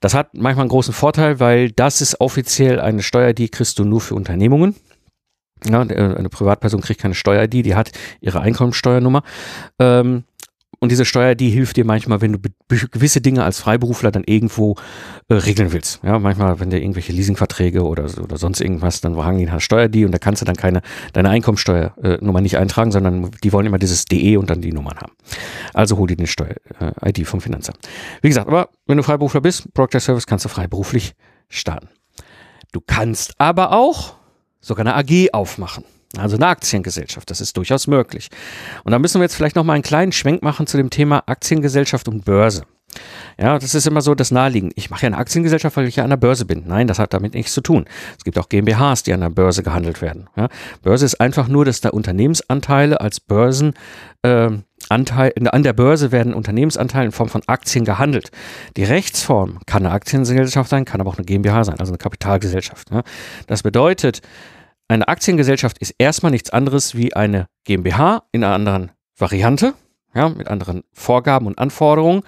Das 0.00 0.14
hat 0.14 0.32
manchmal 0.32 0.62
einen 0.62 0.70
großen 0.70 0.94
Vorteil, 0.94 1.40
weil 1.40 1.72
das 1.72 2.00
ist 2.00 2.20
offiziell 2.22 2.80
eine 2.80 3.02
Steuer-ID, 3.02 3.52
kriegst 3.52 3.78
du 3.78 3.84
nur 3.84 4.00
für 4.00 4.14
Unternehmungen. 4.14 4.76
Ja, 5.66 5.80
eine 5.80 6.28
Privatperson 6.30 6.80
kriegt 6.80 7.02
keine 7.02 7.14
Steuer-ID, 7.14 7.66
die 7.66 7.74
hat 7.74 7.90
ihre 8.20 8.40
Einkommensteuernummer. 8.40 9.24
Ähm, 9.78 10.24
und 10.80 10.92
diese 10.92 11.04
Steuer, 11.04 11.34
die 11.34 11.50
hilft 11.50 11.76
dir 11.76 11.84
manchmal, 11.84 12.20
wenn 12.20 12.32
du 12.32 12.38
gewisse 12.68 13.20
Dinge 13.20 13.42
als 13.42 13.58
Freiberufler 13.58 14.12
dann 14.12 14.22
irgendwo 14.24 14.76
äh, 15.28 15.34
regeln 15.34 15.72
willst. 15.72 16.00
Ja, 16.04 16.18
manchmal, 16.18 16.60
wenn 16.60 16.70
dir 16.70 16.80
irgendwelche 16.80 17.12
Leasingverträge 17.12 17.82
oder, 17.84 18.04
oder 18.22 18.36
sonst 18.36 18.60
irgendwas, 18.60 19.00
dann 19.00 19.16
hangen 19.16 19.38
die 19.38 19.60
Steuer 19.60 19.88
die 19.88 20.04
und 20.04 20.12
da 20.12 20.18
kannst 20.18 20.42
du 20.42 20.46
dann 20.46 20.56
keine, 20.56 20.82
deine 21.12 21.30
Einkommensteuernummer 21.30 22.38
äh, 22.38 22.42
nicht 22.42 22.58
eintragen, 22.58 22.92
sondern 22.92 23.30
die 23.42 23.52
wollen 23.52 23.66
immer 23.66 23.78
dieses 23.78 24.04
DE 24.04 24.36
und 24.36 24.50
dann 24.50 24.60
die 24.60 24.72
Nummern 24.72 24.98
haben. 24.98 25.12
Also 25.74 25.96
hol 25.98 26.06
dir 26.06 26.16
eine 26.18 26.28
Steuer-ID 26.28 27.18
äh, 27.18 27.24
vom 27.24 27.40
Finanzamt. 27.40 27.78
Wie 28.22 28.28
gesagt, 28.28 28.46
aber 28.46 28.68
wenn 28.86 28.96
du 28.96 29.02
Freiberufler 29.02 29.40
bist, 29.40 29.72
Project 29.74 30.02
Service 30.02 30.26
kannst 30.26 30.44
du 30.44 30.48
freiberuflich 30.48 31.14
starten. 31.48 31.88
Du 32.70 32.80
kannst 32.86 33.34
aber 33.40 33.72
auch 33.72 34.14
sogar 34.60 34.86
eine 34.86 34.94
AG 34.94 35.32
aufmachen. 35.32 35.84
Also 36.16 36.36
eine 36.36 36.46
Aktiengesellschaft, 36.46 37.30
das 37.30 37.40
ist 37.40 37.56
durchaus 37.56 37.86
möglich. 37.86 38.30
Und 38.84 38.92
da 38.92 38.98
müssen 38.98 39.20
wir 39.20 39.24
jetzt 39.24 39.34
vielleicht 39.34 39.56
noch 39.56 39.64
mal 39.64 39.74
einen 39.74 39.82
kleinen 39.82 40.12
Schwenk 40.12 40.42
machen 40.42 40.66
zu 40.66 40.76
dem 40.78 40.90
Thema 40.90 41.22
Aktiengesellschaft 41.26 42.08
und 42.08 42.24
Börse. 42.24 42.62
Ja, 43.38 43.58
das 43.58 43.74
ist 43.74 43.86
immer 43.86 44.00
so 44.00 44.14
das 44.14 44.30
Naheliegend. 44.30 44.72
Ich 44.76 44.90
mache 44.90 45.02
ja 45.02 45.08
eine 45.08 45.18
Aktiengesellschaft, 45.18 45.76
weil 45.76 45.86
ich 45.86 45.96
ja 45.96 46.04
an 46.04 46.10
der 46.10 46.16
Börse 46.16 46.46
bin. 46.46 46.64
Nein, 46.66 46.86
das 46.86 46.98
hat 46.98 47.12
damit 47.12 47.34
nichts 47.34 47.52
zu 47.52 47.60
tun. 47.60 47.84
Es 48.16 48.24
gibt 48.24 48.38
auch 48.38 48.48
GmbHs, 48.48 49.02
die 49.02 49.12
an 49.12 49.20
der 49.20 49.30
Börse 49.30 49.62
gehandelt 49.62 50.00
werden. 50.00 50.28
Ja, 50.36 50.48
Börse 50.82 51.04
ist 51.04 51.20
einfach 51.20 51.46
nur, 51.46 51.64
dass 51.64 51.80
da 51.80 51.90
Unternehmensanteile 51.90 53.00
als 53.00 53.20
Börsen 53.20 53.74
äh, 54.22 54.50
Anteil, 54.88 55.32
an 55.50 55.62
der 55.62 55.72
Börse 55.74 56.12
werden 56.12 56.32
Unternehmensanteile 56.32 57.06
in 57.06 57.12
Form 57.12 57.28
von 57.28 57.42
Aktien 57.46 57.84
gehandelt. 57.84 58.30
Die 58.76 58.84
Rechtsform 58.84 59.58
kann 59.66 59.84
eine 59.84 59.94
Aktiengesellschaft 59.94 60.70
sein, 60.70 60.84
kann 60.84 61.00
aber 61.00 61.10
auch 61.10 61.18
eine 61.18 61.26
GmbH 61.26 61.64
sein, 61.64 61.78
also 61.78 61.92
eine 61.92 61.98
Kapitalgesellschaft. 61.98 62.88
Das 63.46 63.62
bedeutet, 63.62 64.22
eine 64.88 65.08
Aktiengesellschaft 65.08 65.78
ist 65.78 65.94
erstmal 65.98 66.32
nichts 66.32 66.50
anderes 66.50 66.94
wie 66.94 67.14
eine 67.14 67.46
GmbH 67.64 68.24
in 68.32 68.42
einer 68.42 68.54
anderen 68.54 68.90
Variante 69.16 69.74
ja, 70.14 70.28
mit 70.28 70.48
anderen 70.48 70.84
Vorgaben 70.92 71.46
und 71.46 71.58
Anforderungen, 71.58 72.22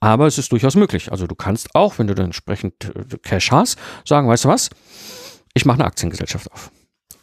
aber 0.00 0.26
es 0.26 0.38
ist 0.38 0.52
durchaus 0.52 0.76
möglich. 0.76 1.10
Also 1.10 1.26
du 1.26 1.34
kannst 1.34 1.74
auch, 1.74 1.98
wenn 1.98 2.06
du 2.06 2.14
dann 2.14 2.26
entsprechend 2.26 2.92
äh, 2.94 3.18
Cash 3.18 3.50
hast, 3.50 3.78
sagen, 4.04 4.28
weißt 4.28 4.44
du 4.44 4.48
was, 4.48 4.70
ich 5.52 5.64
mache 5.64 5.78
eine 5.78 5.84
Aktiengesellschaft 5.84 6.50
auf. 6.52 6.70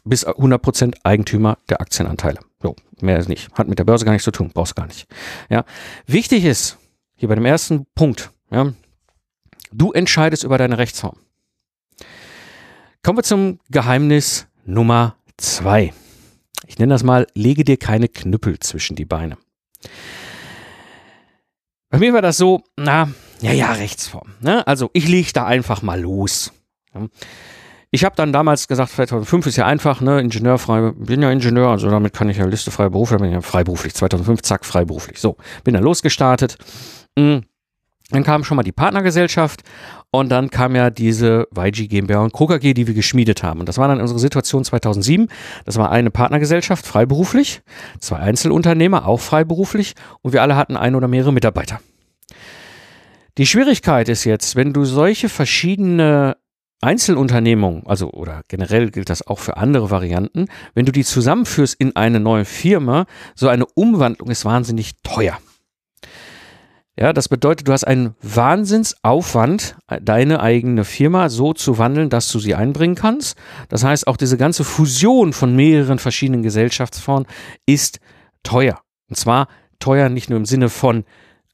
Bis 0.04 0.28
100% 0.28 0.98
Eigentümer 1.04 1.58
der 1.70 1.82
Aktienanteile. 1.82 2.40
So, 2.62 2.76
mehr 3.02 3.20
ist 3.20 3.30
nicht. 3.30 3.52
Hat 3.54 3.68
mit 3.68 3.80
der 3.80 3.84
Börse 3.84 4.06
gar 4.06 4.12
nichts 4.12 4.26
zu 4.26 4.32
tun, 4.32 4.52
brauchst 4.54 4.76
gar 4.76 4.88
nicht. 4.88 5.08
Ja, 5.50 5.64
wichtig 6.08 6.44
ist, 6.44 6.78
hier 7.16 7.30
bei 7.30 7.36
dem 7.36 7.46
ersten 7.46 7.86
Punkt, 7.96 8.32
ja, 8.50 8.74
du 9.72 9.92
entscheidest 9.92 10.44
über 10.44 10.58
deine 10.58 10.78
Rechtsform. 10.78 11.18
Kommen 13.04 13.18
wir 13.18 13.24
zum 13.24 13.60
Geheimnis 13.70 14.48
Nummer 14.66 15.16
zwei. 15.38 15.94
Ich 16.68 16.80
nenne 16.80 16.94
das 16.94 17.04
mal, 17.04 17.28
lege 17.34 17.64
dir 17.64 17.78
keine 17.78 18.08
Knüppel 18.08 18.60
zwischen 18.60 18.96
die 18.96 19.06
Beine. 19.06 19.38
Bei 21.90 22.00
mir 22.00 22.14
war 22.14 22.22
das 22.22 22.38
so, 22.38 22.64
na, 22.78 23.10
ja, 23.42 23.52
ja, 23.52 23.72
Rechtsform. 23.74 24.36
Ne? 24.40 24.66
Also 24.66 24.90
ich 24.94 25.08
lege 25.08 25.34
da 25.34 25.46
einfach 25.46 25.82
mal 25.82 26.00
los. 26.00 26.54
Ich 27.90 28.06
habe 28.06 28.16
dann 28.16 28.32
damals 28.32 28.68
gesagt, 28.68 28.92
2005 28.92 29.48
ist 29.48 29.58
ja 29.58 29.66
einfach, 29.66 30.00
ne, 30.00 30.22
Ingenieurfrei, 30.22 30.92
bin 30.92 31.22
ja 31.22 31.32
Ingenieur, 31.32 31.70
also 31.70 31.90
damit 31.90 32.14
kann 32.14 32.30
ich 32.30 32.38
ja 32.38 32.46
Liste 32.46 32.72
freier 32.72 32.90
Berufe, 32.90 33.18
bin 33.18 33.32
ja 33.32 33.42
freiberuflich, 33.42 33.94
2005, 33.94 34.42
zack, 34.44 34.64
freiberuflich. 34.64 35.20
So, 35.20 35.36
bin 35.66 35.74
dann 35.74 35.84
losgestartet. 35.84 36.58
Hm. 37.20 37.44
Dann 38.12 38.24
kam 38.24 38.44
schon 38.44 38.58
mal 38.58 38.64
die 38.64 38.72
Partnergesellschaft 38.72 39.62
und 40.12 40.30
dann 40.30 40.50
kam 40.50 40.76
ja 40.76 40.90
diese 40.90 41.48
YG 41.56 41.88
GmbH 41.88 42.22
und 42.22 42.34
Co. 42.34 42.48
KG, 42.48 42.74
die 42.74 42.88
wir 42.88 42.94
geschmiedet 42.94 43.42
haben. 43.44 43.62
Und 43.62 43.70
das 43.70 43.78
war 43.78 43.88
dann 43.88 44.02
unsere 44.02 44.20
Situation 44.20 44.64
2007. 44.64 45.28
Das 45.66 45.78
war 45.78 45.92
eine 45.92 46.12
Partnergesellschaft, 46.12 46.86
freiberuflich, 46.86 47.62
zwei 48.00 48.18
Einzelunternehmer, 48.18 49.08
auch 49.08 49.22
freiberuflich 49.22 49.96
und 50.22 50.34
wir 50.34 50.42
alle 50.42 50.56
hatten 50.56 50.78
ein 50.78 50.96
oder 50.96 51.08
mehrere 51.08 51.34
Mitarbeiter. 51.34 51.80
Die 53.38 53.46
Schwierigkeit 53.46 54.10
ist 54.10 54.26
jetzt, 54.26 54.58
wenn 54.58 54.74
du 54.74 54.84
solche 54.84 55.30
verschiedene 55.30 56.36
Einzelunternehmungen, 56.82 57.86
also 57.86 58.10
oder 58.10 58.42
generell 58.48 58.90
gilt 58.90 59.10
das 59.10 59.26
auch 59.26 59.40
für 59.40 59.56
andere 59.56 59.92
Varianten, 59.92 60.48
wenn 60.74 60.86
du 60.86 60.92
die 60.92 61.06
zusammenführst 61.06 61.76
in 61.80 61.96
eine 61.96 62.20
neue 62.20 62.44
Firma, 62.44 63.06
so 63.36 63.48
eine 63.48 63.66
Umwandlung 63.66 64.30
ist 64.30 64.46
wahnsinnig 64.46 64.94
teuer. 65.04 65.38
Ja, 67.02 67.14
das 67.14 67.30
bedeutet, 67.30 67.68
du 67.68 67.74
hast 67.74 67.84
einen 67.84 68.14
Wahnsinnsaufwand, 68.22 69.76
deine 70.04 70.40
eigene 70.40 70.84
Firma 70.84 71.30
so 71.30 71.52
zu 71.52 71.80
wandeln, 71.80 72.12
dass 72.12 72.32
du 72.32 72.38
sie 72.38 72.54
einbringen 72.54 72.94
kannst. 72.94 73.40
Das 73.70 73.84
heißt, 73.84 74.06
auch 74.06 74.18
diese 74.18 74.38
ganze 74.38 74.64
Fusion 74.64 75.34
von 75.34 75.56
mehreren 75.56 75.98
verschiedenen 75.98 76.44
Gesellschaftsformen 76.44 77.26
ist 77.66 78.00
teuer. 78.44 78.82
Und 79.10 79.16
zwar 79.16 79.48
teuer 79.80 80.10
nicht 80.10 80.30
nur 80.30 80.38
im 80.38 80.46
Sinne 80.46 80.70
von 80.70 81.04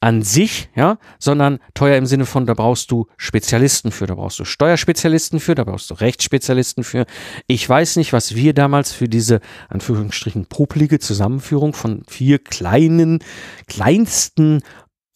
an 0.01 0.21
sich, 0.21 0.69
ja, 0.75 0.97
sondern 1.17 1.59
teuer 1.73 1.97
im 1.97 2.05
Sinne 2.05 2.25
von, 2.25 2.45
da 2.45 2.53
brauchst 2.53 2.91
du 2.91 3.07
Spezialisten 3.15 3.91
für, 3.91 4.05
da 4.05 4.15
brauchst 4.15 4.39
du 4.39 4.43
Steuerspezialisten 4.43 5.39
für, 5.39 5.55
da 5.55 5.63
brauchst 5.63 5.89
du 5.89 5.93
Rechtsspezialisten 5.93 6.83
für. 6.83 7.05
Ich 7.47 7.67
weiß 7.67 7.95
nicht, 7.95 8.11
was 8.11 8.35
wir 8.35 8.53
damals 8.53 8.91
für 8.91 9.07
diese, 9.07 9.39
Anführungsstrichen, 9.69 10.47
popelige 10.47 10.99
Zusammenführung 10.99 11.71
von 11.71 12.03
vier 12.05 12.37
kleinen, 12.37 13.19
kleinsten 13.67 14.61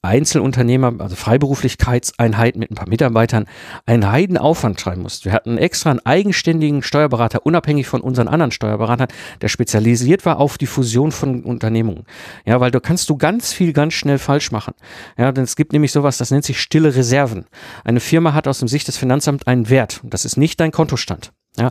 Einzelunternehmer, 0.03 0.93
also 0.97 1.15
Freiberuflichkeitseinheit 1.15 2.55
mit 2.55 2.71
ein 2.71 2.75
paar 2.75 2.89
Mitarbeitern, 2.89 3.45
einen 3.85 4.11
Heidenaufwand 4.11 4.81
schreiben 4.81 5.03
mussten. 5.03 5.25
Wir 5.25 5.33
hatten 5.33 5.59
extra 5.59 5.91
einen 5.91 6.03
eigenständigen 6.03 6.81
Steuerberater, 6.81 7.45
unabhängig 7.45 7.87
von 7.87 8.01
unseren 8.01 8.27
anderen 8.27 8.51
Steuerberatern, 8.51 9.09
der 9.41 9.47
spezialisiert 9.47 10.25
war 10.25 10.39
auf 10.39 10.57
die 10.57 10.65
Fusion 10.65 11.11
von 11.11 11.43
Unternehmungen. 11.43 12.05
Ja, 12.45 12.59
weil 12.59 12.71
du 12.71 12.79
kannst 12.79 13.09
du 13.11 13.17
ganz 13.17 13.53
viel 13.53 13.73
ganz 13.73 13.93
schnell 13.93 14.17
falsch 14.17 14.51
machen. 14.51 14.73
Ja, 15.17 15.31
denn 15.31 15.43
es 15.43 15.55
gibt 15.55 15.71
nämlich 15.71 15.91
sowas, 15.91 16.17
das 16.17 16.31
nennt 16.31 16.45
sich 16.45 16.59
stille 16.59 16.95
Reserven. 16.95 17.45
Eine 17.83 17.99
Firma 17.99 18.33
hat 18.33 18.47
aus 18.47 18.57
dem 18.57 18.67
Sicht 18.67 18.87
des 18.87 18.97
Finanzamts 18.97 19.45
einen 19.45 19.69
Wert. 19.69 20.01
Das 20.03 20.25
ist 20.25 20.35
nicht 20.35 20.59
dein 20.59 20.71
Kontostand. 20.71 21.31
Ja, 21.57 21.69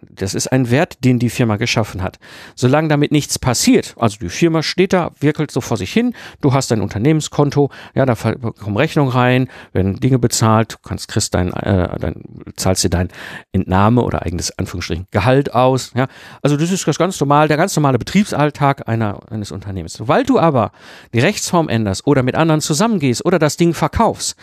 das 0.00 0.32
ist 0.32 0.50
ein 0.50 0.70
Wert, 0.70 1.04
den 1.04 1.18
die 1.18 1.28
Firma 1.28 1.56
geschaffen 1.56 2.02
hat. 2.02 2.18
Solange 2.54 2.88
damit 2.88 3.12
nichts 3.12 3.38
passiert, 3.38 3.94
also 3.98 4.16
die 4.18 4.30
Firma 4.30 4.62
steht 4.62 4.94
da, 4.94 5.10
wirkelt 5.20 5.50
so 5.50 5.60
vor 5.60 5.76
sich 5.76 5.92
hin, 5.92 6.14
du 6.40 6.54
hast 6.54 6.70
dein 6.70 6.80
Unternehmenskonto, 6.80 7.70
ja, 7.94 8.06
da 8.06 8.14
kommen 8.14 8.78
Rechnungen 8.78 9.12
rein, 9.12 9.50
werden 9.74 10.00
Dinge 10.00 10.18
bezahlt, 10.18 10.72
du 10.72 10.76
kannst, 10.88 11.08
kriegst 11.08 11.34
dein, 11.34 11.52
äh, 11.52 11.98
dein, 11.98 12.22
zahlst 12.56 12.82
dir 12.82 12.88
dein 12.88 13.08
Entnahme 13.52 14.00
oder 14.04 14.22
eigenes 14.22 14.58
Anführungsstrichen 14.58 15.06
Gehalt 15.10 15.52
aus, 15.52 15.92
ja. 15.94 16.06
Also 16.40 16.56
das 16.56 16.70
ist 16.70 16.88
das 16.88 16.96
ganz 16.96 17.20
normal, 17.20 17.46
der 17.46 17.58
ganz 17.58 17.76
normale 17.76 17.98
Betriebsalltag 17.98 18.88
einer, 18.88 19.20
eines 19.30 19.52
Unternehmens. 19.52 19.92
Sobald 19.92 20.30
du 20.30 20.38
aber 20.38 20.72
die 21.12 21.20
Rechtsform 21.20 21.68
änderst 21.68 22.06
oder 22.06 22.22
mit 22.22 22.36
anderen 22.36 22.62
zusammengehst 22.62 23.22
oder 23.26 23.38
das 23.38 23.58
Ding 23.58 23.74
verkaufst, 23.74 24.34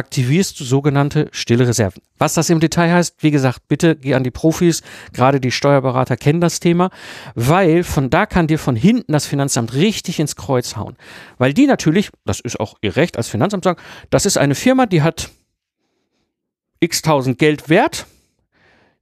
aktivierst 0.00 0.58
du 0.58 0.64
sogenannte 0.64 1.28
stille 1.30 1.68
Reserven. 1.68 2.02
Was 2.16 2.32
das 2.32 2.48
im 2.48 2.58
Detail 2.58 2.90
heißt, 2.90 3.22
wie 3.22 3.30
gesagt, 3.30 3.68
bitte 3.68 3.96
geh 3.96 4.14
an 4.14 4.24
die 4.24 4.30
Profis, 4.30 4.82
gerade 5.12 5.40
die 5.40 5.50
Steuerberater 5.50 6.16
kennen 6.16 6.40
das 6.40 6.58
Thema, 6.58 6.88
weil 7.34 7.84
von 7.84 8.08
da 8.08 8.24
kann 8.24 8.46
dir 8.46 8.58
von 8.58 8.76
hinten 8.76 9.12
das 9.12 9.26
Finanzamt 9.26 9.74
richtig 9.74 10.18
ins 10.18 10.36
Kreuz 10.36 10.74
hauen. 10.76 10.96
Weil 11.36 11.52
die 11.52 11.66
natürlich, 11.66 12.10
das 12.24 12.40
ist 12.40 12.58
auch 12.58 12.76
ihr 12.80 12.96
Recht 12.96 13.18
als 13.18 13.28
Finanzamt 13.28 13.64
sagen, 13.64 13.78
das 14.08 14.24
ist 14.24 14.38
eine 14.38 14.54
Firma, 14.54 14.86
die 14.86 15.02
hat 15.02 15.30
x 16.80 17.02
tausend 17.02 17.38
Geld 17.38 17.68
wert, 17.68 18.06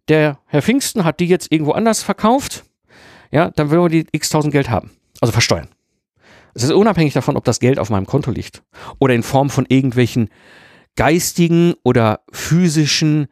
der 0.09 0.40
Herr 0.47 0.62
Pfingsten 0.62 1.05
hat 1.05 1.21
die 1.21 1.26
jetzt 1.26 1.52
irgendwo 1.52 1.73
anders 1.73 2.02
verkauft, 2.02 2.64
ja, 3.31 3.52
dann 3.52 3.71
wollen 3.71 3.85
wir 3.85 4.02
die 4.02 4.07
x 4.11 4.31
tausend 4.31 4.52
Geld 4.52 4.69
haben, 4.69 4.90
also 5.21 5.31
versteuern. 5.31 5.69
Es 6.55 6.64
ist 6.64 6.73
unabhängig 6.73 7.12
davon, 7.12 7.37
ob 7.37 7.45
das 7.45 7.61
Geld 7.61 7.78
auf 7.78 7.88
meinem 7.88 8.07
Konto 8.07 8.33
liegt 8.33 8.64
oder 8.99 9.14
in 9.14 9.23
Form 9.23 9.49
von 9.49 9.64
irgendwelchen 9.69 10.28
geistigen 10.99 11.75
oder 11.85 12.23
physischen 12.33 13.28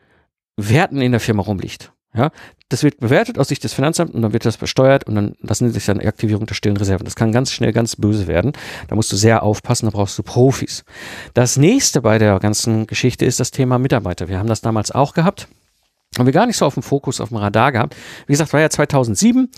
Werten 0.57 1.03
in 1.03 1.11
der 1.11 1.21
Firma 1.21 1.43
rumliegt. 1.43 1.93
Ja, 2.15 2.31
das 2.69 2.85
wird 2.85 3.01
bewertet 3.01 3.39
aus 3.39 3.49
Sicht 3.49 3.65
des 3.65 3.75
Finanzamts 3.75 4.15
und 4.15 4.23
dann 4.23 4.33
wird 4.33 4.47
das 4.47 4.57
besteuert 4.57 5.05
und 5.05 5.17
dann, 5.17 5.35
das 5.43 5.61
nennt 5.61 5.75
sich 5.75 5.85
dann 5.85 6.01
Aktivierung 6.01 6.47
der 6.47 6.55
stillen 6.55 6.77
Reserven. 6.77 7.05
Das 7.05 7.17
kann 7.17 7.33
ganz 7.33 7.53
schnell 7.53 7.73
ganz 7.73 7.97
böse 7.97 8.29
werden. 8.29 8.53
Da 8.87 8.95
musst 8.95 9.11
du 9.11 9.17
sehr 9.17 9.43
aufpassen, 9.43 9.87
da 9.87 9.91
brauchst 9.91 10.17
du 10.17 10.23
Profis. 10.23 10.85
Das 11.35 11.57
nächste 11.57 12.01
bei 12.01 12.19
der 12.19 12.39
ganzen 12.39 12.87
Geschichte 12.87 13.27
ist 13.27 13.41
das 13.41 13.51
Thema 13.51 13.79
Mitarbeiter. 13.79 14.29
Wir 14.29 14.39
haben 14.39 14.49
das 14.49 14.61
damals 14.61 14.93
auch 14.93 15.13
gehabt 15.13 15.49
haben 16.19 16.27
wir 16.27 16.33
gar 16.33 16.47
nicht 16.47 16.57
so 16.57 16.65
auf 16.65 16.75
dem 16.75 16.83
Fokus, 16.83 17.21
auf 17.21 17.29
dem 17.29 17.37
Radar 17.37 17.73
gehabt. 17.73 17.95
Wie 18.27 18.33
gesagt, 18.33 18.53
war 18.53 18.61
ja 18.61 18.71
2007, 18.71 19.51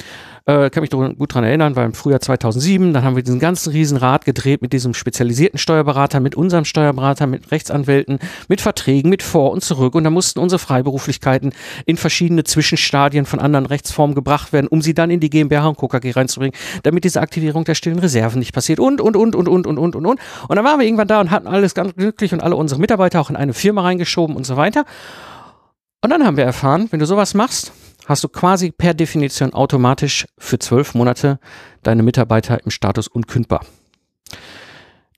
äh, 0.47 0.71
kann 0.71 0.81
mich 0.81 0.91
gut 0.91 1.35
dran 1.35 1.45
erinnern, 1.45 1.77
war 1.77 1.85
im 1.85 1.95
Frühjahr 1.95 2.21
2007, 2.21 2.93
dann 2.93 3.05
haben 3.05 3.17
wir 3.17 3.23
diesen 3.23 3.39
ganzen 3.39 3.71
Riesenrad 3.71 4.25
gedreht 4.25 4.61
mit 4.63 4.73
diesem 4.73 4.95
spezialisierten 4.95 5.59
Steuerberater, 5.59 6.21
mit 6.21 6.35
unserem 6.35 6.65
Steuerberater, 6.65 7.27
mit 7.27 7.53
Rechtsanwälten, 7.53 8.19
mit 8.49 8.61
Verträgen, 8.61 9.09
mit 9.09 9.23
vor 9.23 9.53
und 9.53 9.63
zurück 9.63 9.95
und 9.95 10.05
da 10.05 10.11
mussten 10.11 10.41
unsere 10.41 10.59
Freiberuflichkeiten 10.59 11.53
in 11.87 11.97
verschiedene 11.97 12.45
Zwischenstadien 12.45 13.25
von 13.25 13.39
anderen 13.39 13.67
Rechtsformen 13.67 14.15
gebracht 14.15 14.53
werden, 14.53 14.67
um 14.67 14.83
sie 14.83 14.95
dann 14.95 15.11
in 15.11 15.21
die 15.21 15.31
GmbH 15.31 15.69
und 15.69 15.79
KKG 15.79 16.13
reinzubringen, 16.13 16.59
damit 16.83 17.05
diese 17.05 17.21
Aktivierung 17.21 17.65
der 17.65 17.75
stillen 17.75 17.99
Reserven 17.99 18.41
nicht 18.41 18.53
passiert 18.53 18.81
und, 18.81 19.01
und, 19.01 19.17
und, 19.17 19.37
und, 19.37 19.49
und, 19.49 19.67
und, 19.67 19.79
und, 19.79 19.95
und, 19.95 20.07
und. 20.07 20.21
Und 20.49 20.57
dann 20.57 20.65
waren 20.65 20.81
wir 20.81 20.87
irgendwann 20.87 21.09
da 21.09 21.21
und 21.21 21.31
hatten 21.31 21.47
alles 21.47 21.75
ganz 21.75 21.95
glücklich 21.95 22.33
und 22.33 22.43
alle 22.43 22.57
unsere 22.57 22.81
Mitarbeiter 22.81 23.21
auch 23.21 23.31
in 23.31 23.37
eine 23.37 23.53
Firma 23.53 23.83
reingeschoben 23.83 24.35
und 24.35 24.45
so 24.45 24.57
weiter. 24.57 24.85
Und 26.01 26.11
dann 26.11 26.25
haben 26.25 26.37
wir 26.37 26.45
erfahren, 26.45 26.87
wenn 26.91 27.01
du 27.01 27.07
sowas 27.07 27.35
machst, 27.35 27.73
hast 28.07 28.23
du 28.23 28.29
quasi 28.29 28.71
per 28.71 28.95
Definition 28.95 29.53
automatisch 29.53 30.27
für 30.39 30.59
zwölf 30.59 30.95
Monate 30.95 31.41
deine 31.83 32.05
Mitarbeiter 32.05 32.65
im 32.65 32.71
Status 32.71 33.09
unkündbar. 33.09 33.65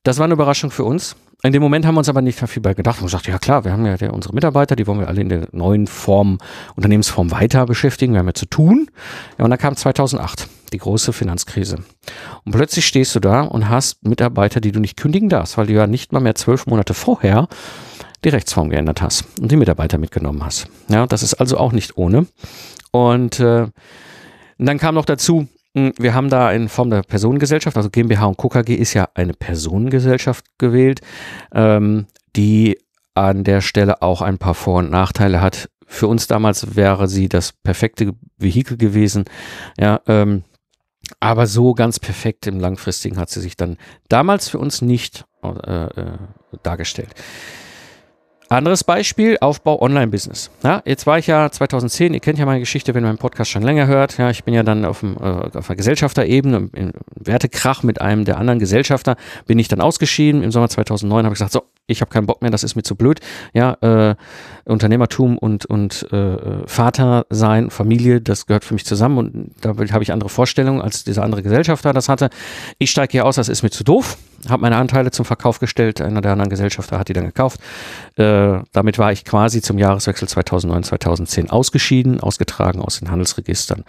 Das 0.02 0.16
war 0.16 0.24
eine 0.24 0.34
Überraschung 0.34 0.70
für 0.70 0.84
uns. 0.84 1.16
In 1.42 1.52
dem 1.52 1.62
Moment 1.62 1.86
haben 1.86 1.94
wir 1.94 2.00
uns 2.00 2.08
aber 2.08 2.22
nicht 2.22 2.38
viel 2.38 2.62
bei 2.62 2.74
gedacht 2.74 2.98
und 3.00 3.06
gesagt, 3.06 3.26
ja 3.26 3.38
klar, 3.38 3.64
wir 3.64 3.72
haben 3.72 3.84
ja 3.84 4.10
unsere 4.10 4.34
Mitarbeiter, 4.34 4.76
die 4.76 4.86
wollen 4.86 5.00
wir 5.00 5.08
alle 5.08 5.20
in 5.20 5.28
der 5.28 5.48
neuen 5.52 5.86
Form, 5.86 6.38
Unternehmensform 6.76 7.30
weiter 7.30 7.66
beschäftigen, 7.66 8.12
wir 8.12 8.20
haben 8.20 8.26
ja 8.26 8.34
zu 8.34 8.46
tun. 8.46 8.90
Ja, 9.38 9.44
und 9.44 9.50
dann 9.50 9.58
kam 9.58 9.76
2008, 9.76 10.48
die 10.72 10.78
große 10.78 11.12
Finanzkrise. 11.12 11.76
Und 12.44 12.52
plötzlich 12.52 12.86
stehst 12.86 13.14
du 13.14 13.20
da 13.20 13.42
und 13.42 13.68
hast 13.68 14.04
Mitarbeiter, 14.06 14.60
die 14.60 14.72
du 14.72 14.80
nicht 14.80 14.98
kündigen 14.98 15.28
darfst, 15.28 15.56
weil 15.56 15.66
du 15.66 15.74
ja 15.74 15.86
nicht 15.86 16.12
mal 16.12 16.20
mehr 16.20 16.34
zwölf 16.34 16.66
Monate 16.66 16.92
vorher 16.92 17.48
die 18.24 18.28
Rechtsform 18.28 18.70
geändert 18.70 19.02
hast 19.02 19.24
und 19.40 19.50
die 19.50 19.56
Mitarbeiter 19.56 19.98
mitgenommen 19.98 20.44
hast. 20.44 20.68
Ja, 20.88 21.06
das 21.06 21.22
ist 21.22 21.34
also 21.34 21.56
auch 21.56 21.72
nicht 21.72 21.96
ohne. 21.96 22.26
Und 22.92 23.40
äh, 23.40 23.68
dann 24.58 24.78
kam 24.78 24.94
noch 24.94 25.04
dazu, 25.04 25.48
hm, 25.74 25.92
wir 25.98 26.14
haben 26.14 26.28
da 26.28 26.50
in 26.52 26.68
Form 26.68 26.90
der 26.90 27.02
Personengesellschaft, 27.02 27.76
also 27.76 27.90
GmbH 27.90 28.26
und 28.26 28.36
KKG 28.36 28.74
ist 28.74 28.94
ja 28.94 29.08
eine 29.14 29.32
Personengesellschaft 29.32 30.44
gewählt, 30.58 31.00
ähm, 31.54 32.06
die 32.36 32.78
an 33.14 33.44
der 33.44 33.60
Stelle 33.60 34.02
auch 34.02 34.22
ein 34.22 34.38
paar 34.38 34.54
Vor- 34.54 34.78
und 34.78 34.90
Nachteile 34.90 35.40
hat. 35.40 35.68
Für 35.86 36.06
uns 36.06 36.26
damals 36.26 36.76
wäre 36.76 37.08
sie 37.08 37.28
das 37.28 37.52
perfekte 37.52 38.12
Vehikel 38.38 38.76
gewesen. 38.76 39.24
Ja, 39.78 40.00
ähm, 40.06 40.44
aber 41.18 41.46
so 41.46 41.74
ganz 41.74 41.98
perfekt 41.98 42.46
im 42.46 42.60
Langfristigen 42.60 43.18
hat 43.18 43.30
sie 43.30 43.40
sich 43.40 43.56
dann 43.56 43.76
damals 44.08 44.48
für 44.48 44.58
uns 44.58 44.82
nicht 44.82 45.24
äh, 45.42 45.86
äh, 45.86 46.18
dargestellt. 46.62 47.14
Anderes 48.52 48.82
Beispiel, 48.82 49.38
Aufbau 49.40 49.80
Online-Business. 49.80 50.50
Ja, 50.64 50.82
jetzt 50.84 51.06
war 51.06 51.20
ich 51.20 51.28
ja 51.28 51.52
2010, 51.52 52.14
ihr 52.14 52.18
kennt 52.18 52.36
ja 52.36 52.46
meine 52.46 52.58
Geschichte, 52.58 52.92
wenn 52.94 53.04
ihr 53.04 53.06
meinen 53.06 53.16
Podcast 53.16 53.48
schon 53.48 53.62
länger 53.62 53.86
hört. 53.86 54.18
Ja, 54.18 54.28
ich 54.28 54.42
bin 54.42 54.54
ja 54.54 54.64
dann 54.64 54.84
auf, 54.84 55.00
dem, 55.00 55.16
äh, 55.18 55.56
auf 55.56 55.68
der 55.68 55.76
Gesellschafterebene, 55.76 56.68
im 56.72 56.92
Wertekrach 57.14 57.84
mit 57.84 58.00
einem 58.00 58.24
der 58.24 58.38
anderen 58.38 58.58
Gesellschafter, 58.58 59.14
bin 59.46 59.60
ich 59.60 59.68
dann 59.68 59.80
ausgeschieden. 59.80 60.42
Im 60.42 60.50
Sommer 60.50 60.68
2009 60.68 61.26
habe 61.26 61.32
ich 61.32 61.38
gesagt, 61.38 61.52
so, 61.52 61.62
ich 61.86 62.00
habe 62.00 62.10
keinen 62.10 62.26
Bock 62.26 62.42
mehr, 62.42 62.50
das 62.50 62.64
ist 62.64 62.74
mir 62.74 62.82
zu 62.82 62.96
blöd. 62.96 63.20
Ja, 63.52 63.74
äh, 63.82 64.16
Unternehmertum 64.70 65.36
und, 65.38 65.66
und 65.66 66.10
äh, 66.12 66.66
Vater 66.66 67.26
sein, 67.30 67.70
Familie, 67.70 68.20
das 68.20 68.46
gehört 68.46 68.64
für 68.64 68.74
mich 68.74 68.84
zusammen 68.84 69.18
und 69.18 69.50
da 69.60 69.70
habe 69.70 70.02
ich 70.02 70.12
andere 70.12 70.30
Vorstellungen, 70.30 70.80
als 70.80 71.04
dieser 71.04 71.22
andere 71.22 71.42
Gesellschafter 71.42 71.92
das 71.92 72.08
hatte. 72.08 72.30
Ich 72.78 72.90
steige 72.90 73.12
hier 73.12 73.26
aus, 73.26 73.36
das 73.36 73.48
ist 73.48 73.62
mir 73.62 73.70
zu 73.70 73.84
doof, 73.84 74.16
habe 74.48 74.62
meine 74.62 74.76
Anteile 74.76 75.10
zum 75.10 75.24
Verkauf 75.24 75.58
gestellt, 75.58 76.00
einer 76.00 76.20
der 76.20 76.32
anderen 76.32 76.50
Gesellschafter 76.50 76.98
hat 76.98 77.08
die 77.08 77.12
dann 77.12 77.26
gekauft. 77.26 77.60
Äh, 78.16 78.60
damit 78.72 78.98
war 78.98 79.12
ich 79.12 79.24
quasi 79.24 79.60
zum 79.60 79.78
Jahreswechsel 79.78 80.28
2009, 80.28 80.84
2010 80.84 81.50
ausgeschieden, 81.50 82.20
ausgetragen 82.20 82.80
aus 82.80 82.98
den 82.98 83.10
Handelsregistern. 83.10 83.84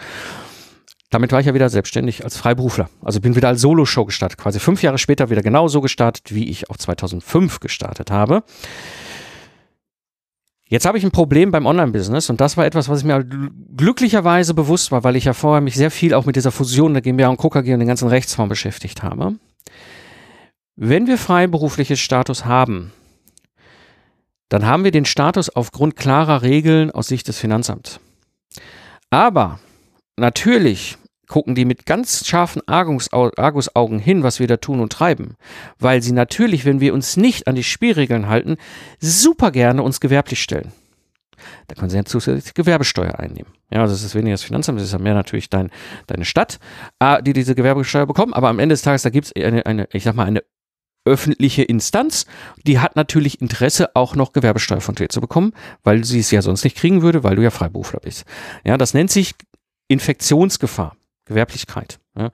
Damit 1.11 1.33
war 1.33 1.41
ich 1.41 1.45
ja 1.45 1.53
wieder 1.53 1.69
selbstständig 1.69 2.23
als 2.23 2.37
Freiberufler. 2.37 2.89
Also 3.03 3.19
bin 3.19 3.35
wieder 3.35 3.49
als 3.49 3.59
Solo-Show 3.59 4.05
gestartet. 4.05 4.39
Quasi 4.39 4.59
fünf 4.59 4.81
Jahre 4.81 4.97
später 4.97 5.29
wieder 5.29 5.41
genauso 5.41 5.81
gestartet, 5.81 6.33
wie 6.33 6.49
ich 6.49 6.69
auch 6.69 6.77
2005 6.77 7.59
gestartet 7.59 8.11
habe. 8.11 8.43
Jetzt 10.71 10.85
habe 10.85 10.97
ich 10.97 11.03
ein 11.03 11.11
Problem 11.11 11.51
beim 11.51 11.65
Online-Business 11.65 12.29
und 12.29 12.39
das 12.39 12.55
war 12.55 12.65
etwas, 12.65 12.87
was 12.87 12.99
ich 12.99 13.05
mir 13.05 13.25
glücklicherweise 13.75 14.53
bewusst 14.53 14.89
war, 14.93 15.03
weil 15.03 15.17
ich 15.17 15.25
ja 15.25 15.33
vorher 15.33 15.59
mich 15.59 15.75
sehr 15.75 15.91
viel 15.91 16.13
auch 16.13 16.25
mit 16.25 16.37
dieser 16.37 16.53
Fusion 16.53 16.93
der 16.93 17.01
GmbH 17.01 17.27
und 17.27 17.35
KKG 17.35 17.73
und 17.73 17.79
den 17.79 17.89
ganzen 17.89 18.07
Rechtsformen 18.07 18.47
beschäftigt 18.47 19.03
habe. 19.03 19.35
Wenn 20.77 21.07
wir 21.07 21.17
freiberufliches 21.17 21.99
Status 21.99 22.45
haben, 22.45 22.93
dann 24.47 24.65
haben 24.65 24.85
wir 24.85 24.91
den 24.91 25.03
Status 25.03 25.49
aufgrund 25.49 25.97
klarer 25.97 26.41
Regeln 26.41 26.89
aus 26.89 27.09
Sicht 27.09 27.27
des 27.27 27.37
Finanzamts. 27.37 27.99
Aber 29.09 29.59
natürlich 30.15 30.97
gucken 31.31 31.55
die 31.55 31.65
mit 31.65 31.85
ganz 31.85 32.27
scharfen 32.27 32.61
Argusaugen 32.67 33.99
hin, 33.99 34.21
was 34.21 34.39
wir 34.39 34.47
da 34.47 34.57
tun 34.57 34.81
und 34.81 34.91
treiben. 34.91 35.37
Weil 35.79 36.01
sie 36.01 36.11
natürlich, 36.11 36.65
wenn 36.65 36.81
wir 36.81 36.93
uns 36.93 37.15
nicht 37.15 37.47
an 37.47 37.55
die 37.55 37.63
Spielregeln 37.63 38.27
halten, 38.27 38.57
super 38.99 39.49
gerne 39.51 39.81
uns 39.81 40.01
gewerblich 40.01 40.43
stellen. 40.43 40.73
Da 41.67 41.75
können 41.75 41.89
sie 41.89 41.97
ja 41.97 42.05
zusätzlich 42.05 42.53
Gewerbesteuer 42.53 43.17
einnehmen. 43.17 43.51
Ja, 43.71 43.81
also 43.81 43.93
das 43.93 44.03
ist 44.03 44.13
weniger 44.13 44.33
das 44.33 44.43
Finanzamt, 44.43 44.77
das 44.77 44.87
ist 44.87 44.93
ja 44.93 44.99
mehr 44.99 45.13
natürlich 45.13 45.49
dein, 45.49 45.71
deine 46.05 46.25
Stadt, 46.25 46.59
ah, 46.99 47.21
die 47.21 47.33
diese 47.33 47.55
Gewerbesteuer 47.55 48.05
bekommen. 48.05 48.33
Aber 48.33 48.49
am 48.49 48.59
Ende 48.59 48.73
des 48.73 48.81
Tages, 48.81 49.01
da 49.03 49.09
gibt 49.09 49.27
es 49.27 49.35
eine, 49.41 49.65
eine, 49.65 49.87
ich 49.93 50.03
sag 50.03 50.15
mal, 50.15 50.25
eine 50.25 50.43
öffentliche 51.05 51.63
Instanz, 51.63 52.25
die 52.67 52.79
hat 52.79 52.97
natürlich 52.97 53.41
Interesse, 53.41 53.95
auch 53.95 54.15
noch 54.15 54.33
Gewerbesteuer 54.33 54.81
von 54.81 54.95
dir 54.95 55.07
zu 55.07 55.21
bekommen, 55.21 55.53
weil 55.83 56.03
sie 56.03 56.19
es 56.19 56.29
ja 56.29 56.41
sonst 56.41 56.65
nicht 56.65 56.75
kriegen 56.75 57.01
würde, 57.01 57.23
weil 57.23 57.37
du 57.37 57.41
ja 57.41 57.49
Freiberufler 57.49 58.01
bist. 58.01 58.25
Ja, 58.65 58.77
das 58.77 58.93
nennt 58.93 59.09
sich 59.09 59.33
Infektionsgefahr. 59.87 60.95
Gewerblichkeit. 61.25 61.99
Ja. 62.17 62.31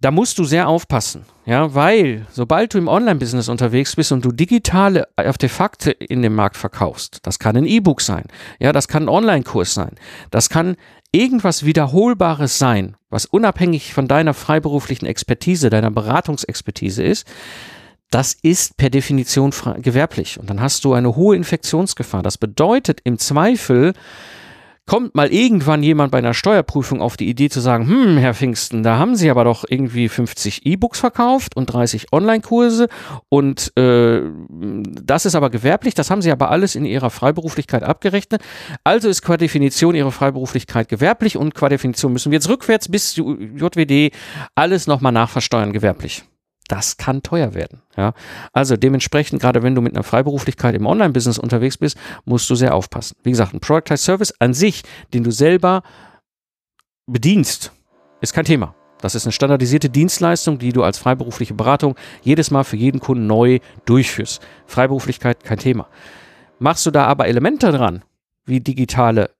Da 0.00 0.10
musst 0.10 0.38
du 0.38 0.44
sehr 0.44 0.68
aufpassen, 0.68 1.24
ja, 1.46 1.74
weil 1.74 2.26
sobald 2.30 2.74
du 2.74 2.78
im 2.78 2.88
Online-Business 2.88 3.48
unterwegs 3.48 3.96
bist 3.96 4.12
und 4.12 4.22
du 4.22 4.32
digitale 4.32 5.08
Artefakte 5.16 5.92
in 5.92 6.20
dem 6.20 6.34
Markt 6.34 6.58
verkaufst, 6.58 7.20
das 7.22 7.38
kann 7.38 7.56
ein 7.56 7.64
E-Book 7.64 8.02
sein, 8.02 8.24
ja, 8.58 8.72
das 8.72 8.86
kann 8.86 9.04
ein 9.04 9.08
Online-Kurs 9.08 9.72
sein, 9.72 9.92
das 10.30 10.50
kann 10.50 10.76
irgendwas 11.10 11.64
Wiederholbares 11.64 12.58
sein, 12.58 12.96
was 13.08 13.24
unabhängig 13.24 13.94
von 13.94 14.06
deiner 14.06 14.34
freiberuflichen 14.34 15.08
Expertise, 15.08 15.70
deiner 15.70 15.90
Beratungsexpertise 15.90 17.02
ist, 17.02 17.26
das 18.10 18.34
ist 18.34 18.76
per 18.76 18.90
Definition 18.90 19.52
gewerblich. 19.78 20.38
Und 20.38 20.50
dann 20.50 20.60
hast 20.60 20.84
du 20.84 20.92
eine 20.92 21.16
hohe 21.16 21.34
Infektionsgefahr. 21.34 22.22
Das 22.22 22.38
bedeutet 22.38 23.00
im 23.02 23.18
Zweifel, 23.18 23.92
kommt 24.86 25.14
mal 25.14 25.32
irgendwann 25.32 25.82
jemand 25.82 26.10
bei 26.10 26.18
einer 26.18 26.34
Steuerprüfung 26.34 27.00
auf 27.00 27.16
die 27.16 27.28
Idee 27.28 27.48
zu 27.48 27.60
sagen, 27.60 27.88
hm, 27.88 28.18
Herr 28.18 28.34
Pfingsten, 28.34 28.82
da 28.82 28.98
haben 28.98 29.16
Sie 29.16 29.30
aber 29.30 29.44
doch 29.44 29.64
irgendwie 29.68 30.08
50 30.08 30.66
E-Books 30.66 31.00
verkauft 31.00 31.56
und 31.56 31.66
30 31.66 32.12
Online-Kurse 32.12 32.88
und 33.28 33.72
äh, 33.78 34.22
das 34.50 35.26
ist 35.26 35.34
aber 35.34 35.50
gewerblich, 35.50 35.94
das 35.94 36.10
haben 36.10 36.22
Sie 36.22 36.30
aber 36.30 36.50
alles 36.50 36.74
in 36.74 36.84
Ihrer 36.84 37.10
Freiberuflichkeit 37.10 37.82
abgerechnet. 37.82 38.42
Also 38.84 39.08
ist 39.08 39.22
qua 39.22 39.36
Definition 39.36 39.94
Ihre 39.94 40.12
Freiberuflichkeit 40.12 40.88
gewerblich 40.88 41.36
und 41.36 41.54
qua 41.54 41.68
Definition 41.68 42.12
müssen 42.12 42.30
wir 42.30 42.36
jetzt 42.36 42.48
rückwärts 42.48 42.88
bis 42.88 43.16
JWD 43.16 44.12
alles 44.54 44.86
nochmal 44.86 45.12
nachversteuern 45.12 45.72
gewerblich 45.72 46.24
das 46.68 46.96
kann 46.96 47.22
teuer 47.22 47.54
werden. 47.54 47.82
Ja? 47.96 48.14
Also 48.52 48.76
dementsprechend, 48.76 49.40
gerade 49.40 49.62
wenn 49.62 49.74
du 49.74 49.80
mit 49.80 49.94
einer 49.94 50.02
Freiberuflichkeit 50.02 50.74
im 50.74 50.86
Online-Business 50.86 51.38
unterwegs 51.38 51.76
bist, 51.76 51.96
musst 52.24 52.48
du 52.48 52.54
sehr 52.54 52.74
aufpassen. 52.74 53.16
Wie 53.22 53.30
gesagt, 53.30 53.54
ein 53.54 53.60
Productized 53.60 54.04
Service 54.04 54.34
an 54.38 54.54
sich, 54.54 54.82
den 55.12 55.24
du 55.24 55.30
selber 55.30 55.82
bedienst, 57.06 57.72
ist 58.20 58.32
kein 58.32 58.46
Thema. 58.46 58.74
Das 59.00 59.14
ist 59.14 59.26
eine 59.26 59.32
standardisierte 59.32 59.90
Dienstleistung, 59.90 60.58
die 60.58 60.72
du 60.72 60.82
als 60.82 60.96
freiberufliche 60.96 61.52
Beratung 61.52 61.94
jedes 62.22 62.50
Mal 62.50 62.64
für 62.64 62.76
jeden 62.76 63.00
Kunden 63.00 63.26
neu 63.26 63.58
durchführst. 63.84 64.40
Freiberuflichkeit 64.66 65.44
kein 65.44 65.58
Thema. 65.58 65.88
Machst 66.58 66.86
du 66.86 66.90
da 66.90 67.04
aber 67.04 67.26
Elemente 67.26 67.70
dran, 67.70 68.02
wie 68.46 68.60
digitale 68.60 69.30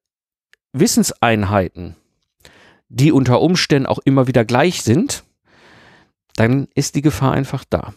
Wissenseinheiten, 0.74 1.96
die 2.88 3.12
unter 3.12 3.40
Umständen 3.40 3.86
auch 3.86 4.00
immer 4.04 4.26
wieder 4.26 4.44
gleich 4.44 4.82
sind, 4.82 5.24
dann 6.36 6.68
ist 6.74 6.94
die 6.94 7.02
Gefahr 7.02 7.32
einfach 7.32 7.64
da. 7.68 7.94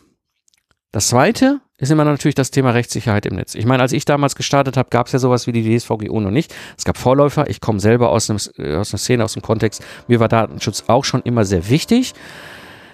Das 0.91 1.09
zweite 1.09 1.59
ist 1.77 1.91
immer 1.91 2.05
natürlich 2.05 2.35
das 2.35 2.49
Thema 2.49 2.71
Rechtssicherheit 2.71 3.25
im 3.25 3.35
Netz. 3.35 3.53
Ich 3.53 3.65
meine, 3.65 3.83
als 3.83 3.91
ich 3.91 4.05
damals 4.05 4.35
gestartet 4.35 4.77
habe, 4.77 4.89
gab 4.89 5.07
es 5.07 5.13
ja 5.13 5.19
sowas 5.19 5.45
wie 5.45 5.51
die 5.51 5.77
DSVGO 5.77 6.19
noch 6.19 6.31
nicht. 6.31 6.53
Es 6.77 6.85
gab 6.85 6.97
Vorläufer. 6.97 7.49
Ich 7.49 7.61
komme 7.61 7.79
selber 7.79 8.09
aus, 8.09 8.29
einem, 8.29 8.39
äh, 8.57 8.75
aus 8.75 8.91
einer 8.91 8.99
Szene, 8.99 9.23
aus 9.23 9.33
dem 9.33 9.41
Kontext. 9.41 9.83
Mir 10.07 10.19
war 10.19 10.27
Datenschutz 10.27 10.85
auch 10.87 11.05
schon 11.05 11.21
immer 11.21 11.45
sehr 11.45 11.69
wichtig. 11.69 12.13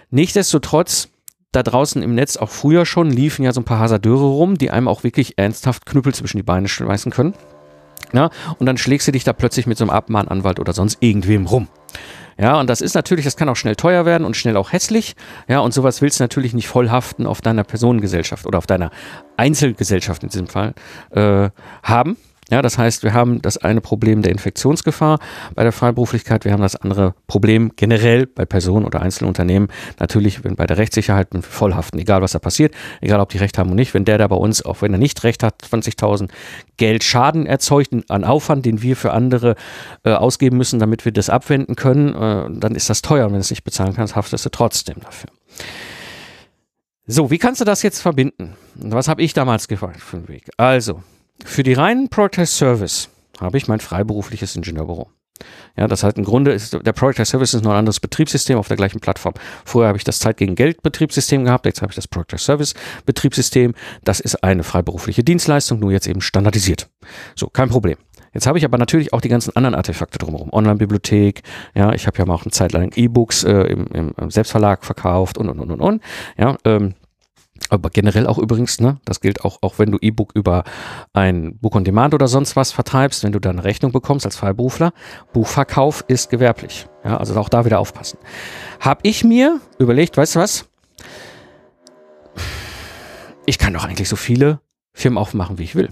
Nichtsdestotrotz, 0.09 1.09
da 1.53 1.63
draußen 1.63 2.01
im 2.01 2.15
Netz 2.15 2.35
auch 2.35 2.49
früher 2.49 2.85
schon 2.85 3.09
liefen 3.09 3.43
ja 3.43 3.53
so 3.53 3.61
ein 3.61 3.65
paar 3.65 3.79
Hasardeure 3.79 4.25
rum, 4.25 4.57
die 4.57 4.71
einem 4.71 4.87
auch 4.87 5.03
wirklich 5.03 5.37
ernsthaft 5.37 5.85
Knüppel 5.85 6.13
zwischen 6.13 6.37
die 6.37 6.43
Beine 6.43 6.67
schmeißen 6.67 7.11
können. 7.11 7.35
Ja, 8.11 8.31
und 8.59 8.65
dann 8.65 8.77
schlägst 8.77 9.07
du 9.07 9.11
dich 9.11 9.23
da 9.23 9.33
plötzlich 9.33 9.65
mit 9.65 9.77
so 9.77 9.83
einem 9.83 9.91
Abmahnanwalt 9.91 10.59
oder 10.59 10.73
sonst 10.73 10.97
irgendwem 10.99 11.45
rum. 11.45 11.67
Ja, 12.37 12.59
und 12.59 12.69
das 12.69 12.81
ist 12.81 12.95
natürlich, 12.95 13.25
das 13.25 13.37
kann 13.37 13.49
auch 13.49 13.55
schnell 13.55 13.75
teuer 13.75 14.05
werden 14.05 14.25
und 14.25 14.35
schnell 14.35 14.57
auch 14.57 14.71
hässlich. 14.71 15.15
Ja, 15.47 15.59
und 15.59 15.73
sowas 15.73 16.01
willst 16.01 16.19
du 16.19 16.23
natürlich 16.23 16.53
nicht 16.53 16.67
vollhaften 16.67 17.25
auf 17.27 17.41
deiner 17.41 17.63
Personengesellschaft 17.63 18.45
oder 18.45 18.57
auf 18.57 18.67
deiner 18.67 18.91
Einzelgesellschaft 19.37 20.23
in 20.23 20.29
diesem 20.29 20.47
Fall 20.47 20.73
äh, 21.11 21.49
haben. 21.83 22.17
Ja, 22.49 22.61
das 22.61 22.77
heißt, 22.77 23.03
wir 23.03 23.13
haben 23.13 23.41
das 23.41 23.57
eine 23.57 23.81
Problem 23.81 24.21
der 24.21 24.31
Infektionsgefahr 24.31 25.19
bei 25.55 25.63
der 25.63 25.71
Freiberuflichkeit, 25.71 26.45
wir 26.45 26.51
haben 26.51 26.61
das 26.61 26.75
andere 26.75 27.15
Problem 27.27 27.71
generell 27.75 28.27
bei 28.27 28.45
Personen 28.45 28.85
oder 28.85 29.01
Einzelunternehmen. 29.01 29.69
Natürlich, 29.99 30.43
wenn 30.43 30.55
bei 30.55 30.67
der 30.67 30.77
Rechtssicherheit 30.77 31.33
mit 31.33 31.45
Vollhaften, 31.45 31.99
egal 31.99 32.21
was 32.21 32.33
da 32.33 32.39
passiert, 32.39 32.73
egal 33.01 33.19
ob 33.19 33.29
die 33.29 33.37
Recht 33.37 33.57
haben 33.57 33.67
oder 33.67 33.75
nicht, 33.75 33.93
wenn 33.93 34.05
der 34.05 34.17
da 34.17 34.27
bei 34.27 34.35
uns, 34.35 34.63
auch 34.63 34.81
wenn 34.81 34.93
er 34.93 34.99
nicht 34.99 35.23
Recht 35.23 35.43
hat, 35.43 35.55
20.000 35.63 36.29
Geld 36.77 37.03
Schaden 37.03 37.45
erzeugt 37.45 37.93
an 38.09 38.23
Aufwand, 38.23 38.65
den 38.65 38.81
wir 38.81 38.95
für 38.95 39.11
andere 39.11 39.55
äh, 40.03 40.11
ausgeben 40.11 40.57
müssen, 40.57 40.79
damit 40.79 41.05
wir 41.05 41.11
das 41.11 41.29
abwenden 41.29 41.75
können, 41.75 42.09
äh, 42.09 42.59
dann 42.59 42.75
ist 42.75 42.89
das 42.89 43.01
teuer. 43.01 43.27
Und 43.27 43.33
wenn 43.33 43.39
es 43.39 43.49
nicht 43.49 43.63
bezahlen 43.63 43.93
kannst, 43.93 44.15
haftest 44.15 44.45
du 44.45 44.49
trotzdem 44.49 44.97
dafür. 45.01 45.29
So, 47.05 47.29
wie 47.31 47.37
kannst 47.37 47.59
du 47.59 47.65
das 47.65 47.83
jetzt 47.83 47.99
verbinden? 47.99 48.55
Was 48.75 49.07
habe 49.07 49.21
ich 49.21 49.33
damals 49.33 49.67
gefragt 49.67 50.01
für 50.01 50.17
einen 50.17 50.27
Weg? 50.29 50.49
Also, 50.57 51.03
für 51.43 51.63
die 51.63 51.73
reinen 51.73 52.09
Productized 52.09 52.55
Service 52.55 53.09
habe 53.39 53.57
ich 53.57 53.67
mein 53.67 53.79
freiberufliches 53.79 54.55
Ingenieurbüro. 54.55 55.09
Ja, 55.75 55.87
das 55.87 56.03
heißt, 56.03 56.17
im 56.17 56.23
Grunde 56.23 56.51
ist 56.51 56.73
der 56.73 56.93
Productized 56.93 57.31
Service 57.31 57.53
ist 57.53 57.63
noch 57.63 57.71
ein 57.71 57.77
anderes 57.77 57.99
Betriebssystem 57.99 58.57
auf 58.57 58.67
der 58.67 58.77
gleichen 58.77 58.99
Plattform. 58.99 59.33
Vorher 59.65 59.87
habe 59.87 59.97
ich 59.97 60.03
das 60.03 60.19
Zeit 60.19 60.37
gegen 60.37 60.55
Geld 60.55 60.83
Betriebssystem 60.83 61.43
gehabt, 61.43 61.65
jetzt 61.65 61.81
habe 61.81 61.91
ich 61.91 61.95
das 61.95 62.07
Productized 62.07 62.45
Service 62.45 62.73
Betriebssystem. 63.05 63.73
Das 64.03 64.19
ist 64.19 64.43
eine 64.43 64.63
freiberufliche 64.63 65.23
Dienstleistung, 65.23 65.79
nur 65.79 65.91
jetzt 65.91 66.07
eben 66.07 66.21
standardisiert. 66.21 66.89
So, 67.35 67.47
kein 67.47 67.69
Problem. 67.69 67.97
Jetzt 68.33 68.47
habe 68.47 68.57
ich 68.57 68.65
aber 68.65 68.77
natürlich 68.77 69.13
auch 69.13 69.21
die 69.21 69.29
ganzen 69.29 69.55
anderen 69.55 69.75
Artefakte 69.75 70.17
drumherum. 70.17 70.51
Online-Bibliothek, 70.51 71.43
ja, 71.75 71.93
ich 71.93 72.07
habe 72.07 72.17
ja 72.17 72.25
mal 72.25 72.33
auch 72.33 72.43
eine 72.43 72.51
Zeit 72.51 72.71
lang 72.71 72.91
E-Books 72.95 73.43
äh, 73.43 73.63
im, 73.63 74.13
im, 74.17 74.31
Selbstverlag 74.31 74.83
verkauft 74.83 75.37
und 75.37 75.49
und 75.49 75.59
und 75.59 75.71
und 75.71 75.81
und. 75.81 76.03
Ja, 76.37 76.57
ähm, 76.65 76.95
Aber 77.73 77.89
generell 77.89 78.27
auch 78.27 78.37
übrigens, 78.37 78.79
ne, 78.79 78.99
das 79.03 79.19
gilt 79.19 79.43
auch, 79.43 79.57
auch 79.61 79.79
wenn 79.79 79.91
du 79.91 79.97
E-Book 79.99 80.33
über 80.35 80.63
ein 81.11 81.57
Book 81.57 81.75
on 81.75 81.83
Demand 81.83 82.13
oder 82.13 82.27
sonst 82.27 82.55
was 82.55 82.71
vertreibst, 82.71 83.23
wenn 83.23 83.31
du 83.31 83.39
dann 83.39 83.57
Rechnung 83.57 83.91
bekommst 83.91 84.27
als 84.27 84.35
Freiberufler, 84.35 84.93
Buchverkauf 85.33 86.05
ist 86.07 86.29
gewerblich. 86.29 86.85
Ja, 87.03 87.17
also 87.17 87.35
auch 87.35 87.49
da 87.49 87.65
wieder 87.65 87.79
aufpassen. 87.79 88.19
Hab 88.79 88.99
ich 89.01 89.23
mir 89.23 89.59
überlegt, 89.79 90.17
weißt 90.17 90.35
du 90.35 90.39
was? 90.39 90.69
Ich 93.47 93.57
kann 93.57 93.73
doch 93.73 93.85
eigentlich 93.85 94.07
so 94.07 94.17
viele 94.17 94.59
Firmen 94.93 95.17
aufmachen, 95.17 95.57
wie 95.57 95.63
ich 95.63 95.73
will. 95.73 95.89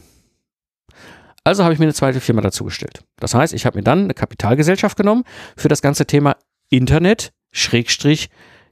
Also 1.43 1.63
habe 1.63 1.73
ich 1.73 1.79
mir 1.79 1.85
eine 1.85 1.95
zweite 1.95 2.21
Firma 2.21 2.41
dazugestellt. 2.41 3.03
Das 3.19 3.33
heißt, 3.33 3.55
ich 3.55 3.65
habe 3.65 3.79
mir 3.79 3.83
dann 3.83 4.03
eine 4.03 4.13
Kapitalgesellschaft 4.13 4.97
genommen 4.97 5.23
für 5.57 5.67
das 5.67 5.81
ganze 5.81 6.05
Thema 6.05 6.35
Internet, 6.69 7.33
Schrägstrich, 7.51 8.29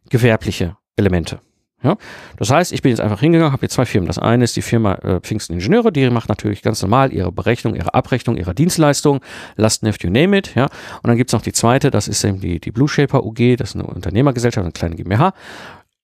gewerbliche 0.09 0.77
Elemente. 0.95 1.41
Ja, 1.81 1.95
das 2.35 2.51
heißt, 2.51 2.73
ich 2.73 2.81
bin 2.81 2.89
jetzt 2.89 2.99
einfach 2.99 3.21
hingegangen, 3.21 3.53
habe 3.53 3.61
jetzt 3.61 3.75
zwei 3.75 3.85
Firmen. 3.85 4.07
Das 4.07 4.17
eine 4.17 4.43
ist 4.43 4.55
die 4.55 4.61
Firma 4.61 4.95
äh, 4.95 5.21
Pfingsten 5.21 5.53
Ingenieure, 5.53 5.93
die 5.93 6.09
macht 6.09 6.27
natürlich 6.27 6.61
ganz 6.61 6.81
normal 6.81 7.13
ihre 7.13 7.31
Berechnung, 7.31 7.73
ihre 7.75 7.93
Abrechnung, 7.93 8.35
ihre 8.35 8.53
Dienstleistung, 8.53 9.21
Lastenheft, 9.55 10.03
you 10.03 10.09
name 10.09 10.37
it. 10.37 10.55
Ja, 10.55 10.65
und 10.65 11.07
dann 11.07 11.15
gibt's 11.15 11.31
noch 11.31 11.41
die 11.41 11.53
zweite, 11.53 11.89
das 11.89 12.09
ist 12.09 12.23
eben 12.25 12.41
die, 12.41 12.59
die 12.59 12.71
Blue 12.71 12.89
Shaper 12.89 13.23
UG, 13.23 13.55
das 13.57 13.69
ist 13.69 13.75
eine 13.75 13.85
Unternehmergesellschaft, 13.85 14.63
eine 14.63 14.73
kleine 14.73 14.95
GmbH. 14.95 15.33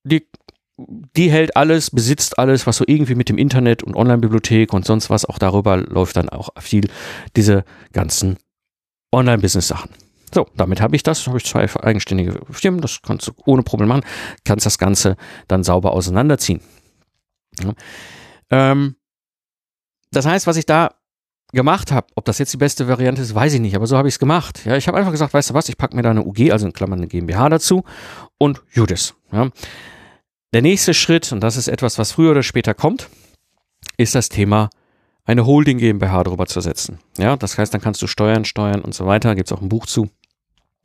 Die 0.04 0.26
die 0.78 1.32
hält 1.32 1.56
alles, 1.56 1.90
besitzt 1.90 2.38
alles, 2.38 2.68
was 2.68 2.78
so 2.78 2.84
irgendwie 2.86 3.16
mit 3.16 3.30
dem 3.30 3.38
Internet 3.38 3.82
und 3.82 3.96
Online-Bibliothek 3.96 4.74
und 4.74 4.86
sonst 4.86 5.10
was 5.10 5.24
auch 5.26 5.40
darüber 5.40 5.78
läuft 5.78 6.18
dann 6.18 6.28
auch 6.30 6.50
viel 6.60 6.90
diese 7.36 7.64
ganzen 7.94 8.38
Online-Business-Sachen. 9.14 10.05
So, 10.36 10.46
damit 10.58 10.82
habe 10.82 10.98
ich 10.98 11.02
das, 11.02 11.26
habe 11.28 11.38
ich 11.38 11.46
zwei 11.46 11.66
eigenständige 11.82 12.42
Firmen, 12.52 12.82
das 12.82 13.02
kannst 13.02 13.26
du 13.26 13.32
ohne 13.46 13.64
Problem 13.64 13.88
machen, 13.88 14.04
kannst 14.44 14.66
das 14.66 14.78
Ganze 14.78 15.16
dann 15.48 15.64
sauber 15.64 15.94
auseinanderziehen. 15.94 16.60
Ja. 17.64 17.74
Ähm, 18.50 18.98
das 20.12 20.26
heißt, 20.26 20.46
was 20.46 20.58
ich 20.58 20.66
da 20.66 20.96
gemacht 21.54 21.94
habe, 21.94 22.08
ob 22.16 22.26
das 22.26 22.38
jetzt 22.38 22.52
die 22.52 22.58
beste 22.58 22.90
Variante 22.90 23.22
ist, 23.22 23.34
weiß 23.34 23.54
ich 23.54 23.62
nicht, 23.62 23.78
aber 23.78 23.88
so 23.88 23.96
habe 23.96 24.10
ich 24.10 24.16
es 24.16 24.20
gemacht. 24.20 24.66
Ja, 24.66 24.76
ich 24.76 24.90
habe 24.90 24.98
einfach 24.98 25.12
gesagt, 25.12 25.34
weißt 25.34 25.52
du 25.52 25.54
was, 25.54 25.70
ich 25.70 25.78
packe 25.78 25.96
mir 25.96 26.02
da 26.02 26.10
eine 26.10 26.26
UG, 26.26 26.52
also 26.52 26.66
in 26.66 26.74
Klammern 26.74 27.00
eine 27.00 27.08
GmbH 27.08 27.48
dazu 27.48 27.86
und 28.38 28.62
Judas. 28.74 29.14
Ja. 29.32 29.52
Der 30.54 30.62
nächste 30.62 30.94
Schritt, 30.94 31.32
und 31.32 31.40
das 31.40 31.56
ist 31.56 31.70
etwas, 31.70 31.98
was 31.98 32.12
früher 32.12 32.32
oder 32.32 32.44
später 32.44 32.74
kommt, 32.74 33.10
ist 33.96 34.16
das 34.16 34.28
Thema 34.28 34.70
eine 35.24 35.46
Holding 35.46 35.78
GmbH 35.78 36.26
drüber 36.26 36.46
zu 36.46 36.60
setzen. 36.60 37.00
Ja, 37.18 37.38
das 37.38 37.58
heißt, 37.58 37.74
dann 37.74 37.80
kannst 37.80 38.02
du 38.02 38.08
Steuern, 38.08 38.44
Steuern 38.44 38.82
und 38.82 38.94
so 38.94 39.06
weiter. 39.06 39.34
Gibt 39.36 39.50
es 39.50 39.58
auch 39.58 39.62
ein 39.62 39.70
Buch 39.70 39.86
zu. 39.86 40.10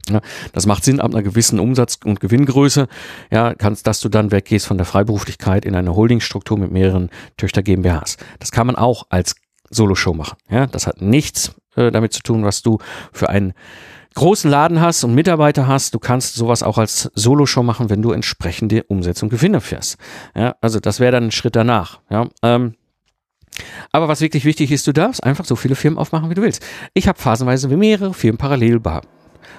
Ja, 0.08 0.20
das 0.52 0.66
macht 0.66 0.84
Sinn 0.84 1.00
ab 1.00 1.12
einer 1.12 1.22
gewissen 1.22 1.60
Umsatz- 1.60 1.98
und 2.04 2.20
Gewinngröße, 2.20 2.88
ja, 3.30 3.54
kannst, 3.54 3.86
dass 3.86 4.00
du 4.00 4.08
dann 4.08 4.32
weggehst 4.32 4.66
von 4.66 4.78
der 4.78 4.86
Freiberuflichkeit 4.86 5.64
in 5.64 5.74
eine 5.74 5.94
Holdingstruktur 5.94 6.58
mit 6.58 6.72
mehreren 6.72 7.10
Töchter 7.36 7.62
GmbHs. 7.62 8.16
Das 8.38 8.50
kann 8.50 8.66
man 8.66 8.76
auch 8.76 9.06
als 9.10 9.36
Solo-Show 9.70 10.14
machen. 10.14 10.36
Ja, 10.50 10.66
das 10.66 10.86
hat 10.86 11.00
nichts 11.00 11.54
äh, 11.76 11.90
damit 11.90 12.12
zu 12.12 12.22
tun, 12.22 12.44
was 12.44 12.62
du 12.62 12.78
für 13.12 13.28
einen 13.28 13.52
großen 14.14 14.50
Laden 14.50 14.80
hast 14.80 15.04
und 15.04 15.14
Mitarbeiter 15.14 15.68
hast, 15.68 15.94
du 15.94 15.98
kannst 15.98 16.34
sowas 16.34 16.62
auch 16.62 16.78
als 16.78 17.10
Solo-Show 17.14 17.62
machen, 17.62 17.90
wenn 17.90 18.02
du 18.02 18.10
entsprechende 18.10 18.82
Umsätze 18.84 19.24
und 19.24 19.30
Gewinne 19.30 19.60
fährst. 19.60 19.96
Ja, 20.34 20.56
also 20.60 20.80
das 20.80 21.00
wäre 21.00 21.12
dann 21.12 21.24
ein 21.24 21.30
Schritt 21.30 21.56
danach. 21.56 22.00
Ja, 22.10 22.28
ähm, 22.42 22.74
aber 23.92 24.08
was 24.08 24.20
wirklich 24.20 24.44
wichtig 24.44 24.72
ist, 24.72 24.86
du 24.86 24.92
darfst 24.92 25.22
einfach 25.22 25.44
so 25.44 25.56
viele 25.56 25.74
Firmen 25.74 25.98
aufmachen, 25.98 26.30
wie 26.30 26.34
du 26.34 26.42
willst. 26.42 26.64
Ich 26.94 27.08
habe 27.08 27.18
phasenweise 27.18 27.68
mehrere 27.68 28.14
Firmen 28.14 28.38
parallel 28.38 28.80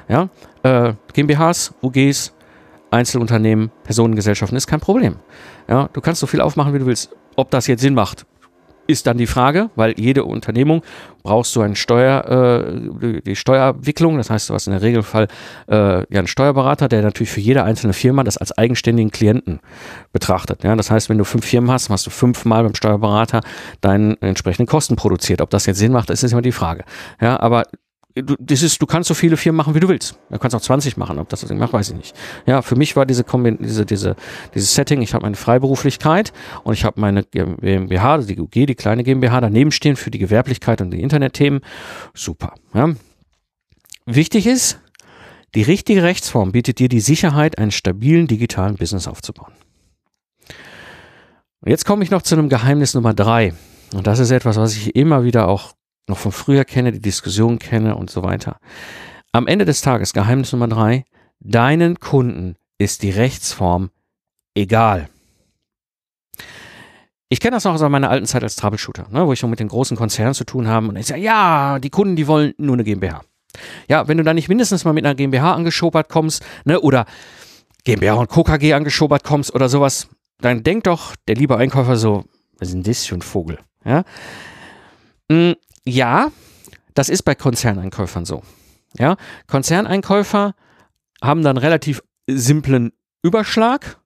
ja, 0.07 0.29
äh, 0.63 0.93
GmbHs, 1.13 1.73
UGs, 1.81 2.33
Einzelunternehmen, 2.91 3.71
Personengesellschaften 3.83 4.57
ist 4.57 4.67
kein 4.67 4.81
Problem. 4.81 5.15
Ja, 5.67 5.89
du 5.93 6.01
kannst 6.01 6.19
so 6.19 6.27
viel 6.27 6.41
aufmachen, 6.41 6.73
wie 6.73 6.79
du 6.79 6.85
willst. 6.85 7.15
Ob 7.37 7.49
das 7.49 7.67
jetzt 7.67 7.81
Sinn 7.81 7.93
macht, 7.93 8.25
ist 8.87 9.07
dann 9.07 9.17
die 9.17 9.27
Frage, 9.27 9.69
weil 9.75 9.93
jede 9.97 10.25
Unternehmung 10.25 10.81
brauchst 11.23 11.55
du 11.55 11.61
einen 11.61 11.75
Steuer, 11.75 12.61
äh, 13.01 13.21
die 13.21 13.35
Steuerabwicklung. 13.35 14.17
Das 14.17 14.29
heißt, 14.29 14.49
du 14.49 14.53
hast 14.53 14.67
in 14.67 14.73
der 14.73 14.81
Regelfall 14.81 15.27
äh, 15.69 15.99
ja 15.99 16.05
einen 16.19 16.27
Steuerberater, 16.27 16.87
der 16.89 17.01
natürlich 17.01 17.31
für 17.31 17.39
jede 17.39 17.63
einzelne 17.63 17.93
Firma 17.93 18.23
das 18.23 18.37
als 18.37 18.51
eigenständigen 18.57 19.11
Klienten 19.11 19.59
betrachtet. 20.11 20.63
Ja, 20.63 20.75
das 20.75 20.91
heißt, 20.91 21.09
wenn 21.09 21.17
du 21.17 21.23
fünf 21.23 21.45
Firmen 21.45 21.71
hast, 21.71 21.89
hast 21.89 22.05
du 22.05 22.09
fünfmal 22.09 22.63
beim 22.63 22.75
Steuerberater 22.75 23.41
deinen 23.81 24.21
entsprechenden 24.21 24.67
Kosten 24.67 24.95
produziert. 24.95 25.41
Ob 25.41 25.49
das 25.49 25.65
jetzt 25.65 25.77
Sinn 25.77 25.91
macht, 25.91 26.09
ist 26.09 26.23
immer 26.23 26.41
die 26.41 26.51
Frage. 26.51 26.83
Ja, 27.21 27.39
aber 27.39 27.63
du, 28.15 28.35
das 28.39 28.61
ist, 28.63 28.81
du 28.81 28.85
kannst 28.85 29.07
so 29.07 29.13
viele 29.13 29.37
Firmen 29.37 29.57
machen, 29.57 29.75
wie 29.75 29.79
du 29.79 29.87
willst. 29.87 30.15
Du 30.29 30.37
kannst 30.37 30.55
auch 30.55 30.61
20 30.61 30.97
machen, 30.97 31.19
ob 31.19 31.29
das 31.29 31.41
Sinn 31.41 31.57
macht, 31.57 31.73
weiß 31.73 31.89
ich 31.89 31.95
nicht. 31.95 32.15
Ja, 32.45 32.61
für 32.61 32.75
mich 32.75 32.95
war 32.95 33.05
diese 33.05 33.23
Kombi 33.23 33.57
diese, 33.59 33.85
diese, 33.85 34.15
dieses 34.53 34.73
Setting, 34.73 35.01
ich 35.01 35.13
habe 35.13 35.23
meine 35.23 35.35
Freiberuflichkeit 35.35 36.33
und 36.63 36.73
ich 36.73 36.83
habe 36.83 36.99
meine 36.99 37.23
GmbH, 37.23 38.19
die 38.19 38.39
UG, 38.39 38.51
die 38.51 38.75
kleine 38.75 39.03
GmbH 39.03 39.41
daneben 39.41 39.71
stehen 39.71 39.95
für 39.95 40.11
die 40.11 40.19
Gewerblichkeit 40.19 40.81
und 40.81 40.91
die 40.91 41.01
Internetthemen. 41.01 41.61
Super. 42.13 42.55
Ja. 42.73 42.93
Wichtig 44.05 44.47
ist, 44.47 44.79
die 45.55 45.63
richtige 45.63 46.03
Rechtsform 46.03 46.51
bietet 46.51 46.79
dir 46.79 46.89
die 46.89 47.01
Sicherheit, 47.01 47.57
einen 47.57 47.71
stabilen 47.71 48.27
digitalen 48.27 48.75
Business 48.75 49.07
aufzubauen. 49.07 49.51
Und 51.61 51.69
jetzt 51.69 51.85
komme 51.85 52.03
ich 52.03 52.09
noch 52.09 52.21
zu 52.21 52.35
einem 52.35 52.49
Geheimnis 52.49 52.93
Nummer 52.93 53.13
drei. 53.13 53.53
Und 53.93 54.07
das 54.07 54.19
ist 54.19 54.31
etwas, 54.31 54.55
was 54.55 54.75
ich 54.75 54.95
immer 54.95 55.23
wieder 55.23 55.47
auch 55.47 55.73
noch 56.07 56.17
von 56.17 56.31
früher 56.31 56.65
kenne, 56.65 56.91
die 56.91 57.01
Diskussion 57.01 57.59
kenne 57.59 57.95
und 57.95 58.09
so 58.09 58.23
weiter. 58.23 58.57
Am 59.31 59.47
Ende 59.47 59.65
des 59.65 59.81
Tages, 59.81 60.13
Geheimnis 60.13 60.51
Nummer 60.51 60.67
drei, 60.67 61.05
deinen 61.39 61.99
Kunden 61.99 62.55
ist 62.77 63.03
die 63.03 63.11
Rechtsform 63.11 63.91
egal. 64.55 65.09
Ich 67.29 67.39
kenne 67.39 67.55
das 67.55 67.63
noch 67.63 67.73
aus 67.73 67.81
meiner 67.81 68.09
alten 68.09 68.25
Zeit 68.25 68.43
als 68.43 68.57
Troubleshooter, 68.57 69.07
ne, 69.09 69.25
wo 69.25 69.31
ich 69.31 69.39
schon 69.39 69.49
mit 69.49 69.61
den 69.61 69.69
großen 69.69 69.95
Konzernen 69.95 70.33
zu 70.33 70.43
tun 70.43 70.67
habe 70.67 70.89
und 70.89 70.97
ich 70.97 71.07
sage, 71.07 71.21
ja, 71.21 71.79
die 71.79 71.89
Kunden, 71.89 72.17
die 72.17 72.27
wollen 72.27 72.53
nur 72.57 72.73
eine 72.73 72.83
GmbH. 72.83 73.21
Ja, 73.87 74.07
wenn 74.07 74.17
du 74.17 74.23
da 74.23 74.33
nicht 74.33 74.49
mindestens 74.49 74.83
mal 74.83 74.93
mit 74.93 75.05
einer 75.05 75.15
GmbH 75.15 75.53
angeschobert 75.53 76.09
kommst, 76.09 76.43
ne, 76.65 76.81
oder 76.81 77.05
GmbH 77.85 78.15
und 78.15 78.29
Co. 78.29 78.43
KG 78.43 78.73
angeschobert 78.73 79.23
kommst 79.23 79.55
oder 79.55 79.69
sowas, 79.69 80.09
dann 80.39 80.63
denkt 80.63 80.87
doch 80.87 81.15
der 81.27 81.35
liebe 81.35 81.55
Einkäufer 81.55 81.95
so, 81.95 82.25
was 82.59 82.69
ist 82.69 82.73
denn 82.73 82.83
das 82.83 83.05
für 83.05 83.15
ein 83.15 83.21
Vogel? 83.21 83.59
Ja? 83.85 84.03
Ja, 85.85 86.31
das 86.93 87.09
ist 87.09 87.23
bei 87.23 87.35
Konzerneinkäufern 87.35 88.25
so. 88.25 88.43
Ja, 88.97 89.15
Konzerneinkäufer 89.47 90.53
haben 91.21 91.43
dann 91.43 91.57
relativ 91.57 92.01
simplen 92.27 92.91
Überschlag. 93.23 93.97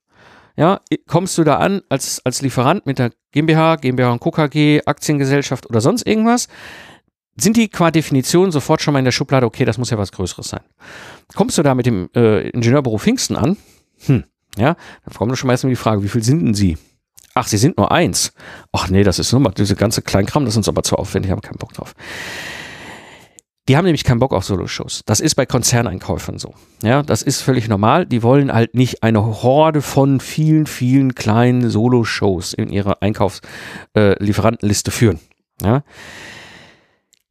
Ja, 0.58 0.80
kommst 1.08 1.38
du 1.38 1.44
da 1.44 1.58
an 1.58 1.82
als, 1.90 2.22
als 2.24 2.42
Lieferant 2.42 2.86
mit 2.86 3.00
der 3.00 3.12
GmbH, 3.34 3.76
GmbH 3.76 4.14
und 4.14 4.22
KKG, 4.22 4.84
Aktiengesellschaft 4.86 5.70
oder 5.70 5.82
sonst 5.82 6.08
irgendwas, 6.08 6.48
sind 7.36 7.58
die 7.58 7.68
qua 7.68 7.92
Definition 7.92 8.52
sofort 8.52 8.82
schon 8.82 8.94
mal 8.94 9.00
in 9.00 9.06
der 9.06 9.12
Schublade, 9.12 9.46
okay, 9.46 9.66
das 9.66 9.78
muss 9.78 9.90
ja 9.90 9.98
was 9.98 10.14
Größeres 10.14 10.48
sein. 10.48 10.62
Kommst 11.36 11.58
du 11.58 11.64
da 11.64 11.76
mit 11.76 11.86
dem 11.86 12.10
äh, 12.16 12.48
Ingenieurbüro 12.50 12.98
Pfingsten 12.98 13.36
an, 13.36 13.58
hm, 14.06 14.24
ja, 14.58 14.78
dann 15.04 15.14
kommt 15.14 15.38
schon 15.38 15.48
mal 15.48 15.54
erstmal 15.54 15.72
die 15.72 15.76
Frage, 15.76 16.04
wie 16.04 16.08
viel 16.10 16.24
sind 16.24 16.40
denn 16.40 16.54
sie? 16.54 16.78
Ach, 17.36 17.48
sie 17.48 17.58
sind 17.58 17.78
nur 17.78 17.92
eins. 17.92 18.32
Ach 18.72 18.90
nee, 18.90 19.04
das 19.04 19.20
ist 19.20 19.32
nur 19.34 19.42
mal 19.42 19.52
diese 19.52 19.76
ganze 19.76 20.02
Kleinkram, 20.02 20.46
das 20.46 20.54
ist 20.54 20.58
uns 20.58 20.70
aber 20.70 20.84
zu 20.84 20.96
aufwendig, 20.96 21.32
haben 21.32 21.42
keinen 21.42 21.58
Bock 21.58 21.74
drauf. 21.74 21.94
Die 23.68 23.76
haben 23.76 23.86
nämlich 23.86 24.04
keinen 24.04 24.20
Bock 24.20 24.32
auf 24.32 24.46
Solo-Shows. 24.46 25.02
Das 25.06 25.20
ist 25.20 25.36
bei 25.36 25.46
Konzerneinkäufern 25.46 26.38
so. 26.38 26.54
Ja, 26.84 27.02
das 27.02 27.24
ist 27.24 27.42
völlig 27.42 27.68
normal. 27.68 28.06
Die 28.06 28.22
wollen 28.22 28.54
halt 28.54 28.76
nicht 28.76 29.02
eine 29.02 29.26
Horde 29.44 29.82
von 29.82 30.20
vielen, 30.20 30.68
vielen 30.68 31.16
kleinen 31.16 31.70
Solo-Shows 31.70 32.54
in 32.54 32.70
ihrer 32.70 33.02
Einkaufslieferantenliste 33.02 34.92
äh, 34.92 34.94
führen. 34.94 35.20
Ja. 35.64 35.84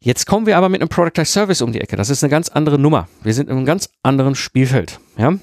Jetzt 0.00 0.26
kommen 0.26 0.46
wir 0.46 0.58
aber 0.58 0.68
mit 0.68 0.82
einem 0.82 0.88
Product 0.88 1.18
as 1.20 1.32
Service 1.32 1.62
um 1.62 1.72
die 1.72 1.80
Ecke. 1.80 1.96
Das 1.96 2.10
ist 2.10 2.22
eine 2.22 2.30
ganz 2.30 2.48
andere 2.48 2.78
Nummer. 2.78 3.08
Wir 3.22 3.32
sind 3.32 3.48
in 3.48 3.56
einem 3.56 3.64
ganz 3.64 3.88
anderen 4.02 4.34
Spielfeld. 4.34 4.98
Ja. 5.16 5.34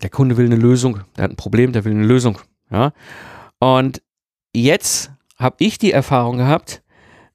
Der 0.00 0.10
Kunde 0.10 0.36
will 0.36 0.46
eine 0.46 0.56
Lösung. 0.56 1.00
Der 1.16 1.24
hat 1.24 1.32
ein 1.32 1.36
Problem, 1.36 1.72
der 1.72 1.84
will 1.84 1.92
eine 1.92 2.06
Lösung. 2.06 2.38
Ja. 2.70 2.92
Und 3.64 4.02
jetzt 4.52 5.10
habe 5.38 5.56
ich 5.60 5.78
die 5.78 5.90
Erfahrung 5.90 6.36
gehabt, 6.36 6.82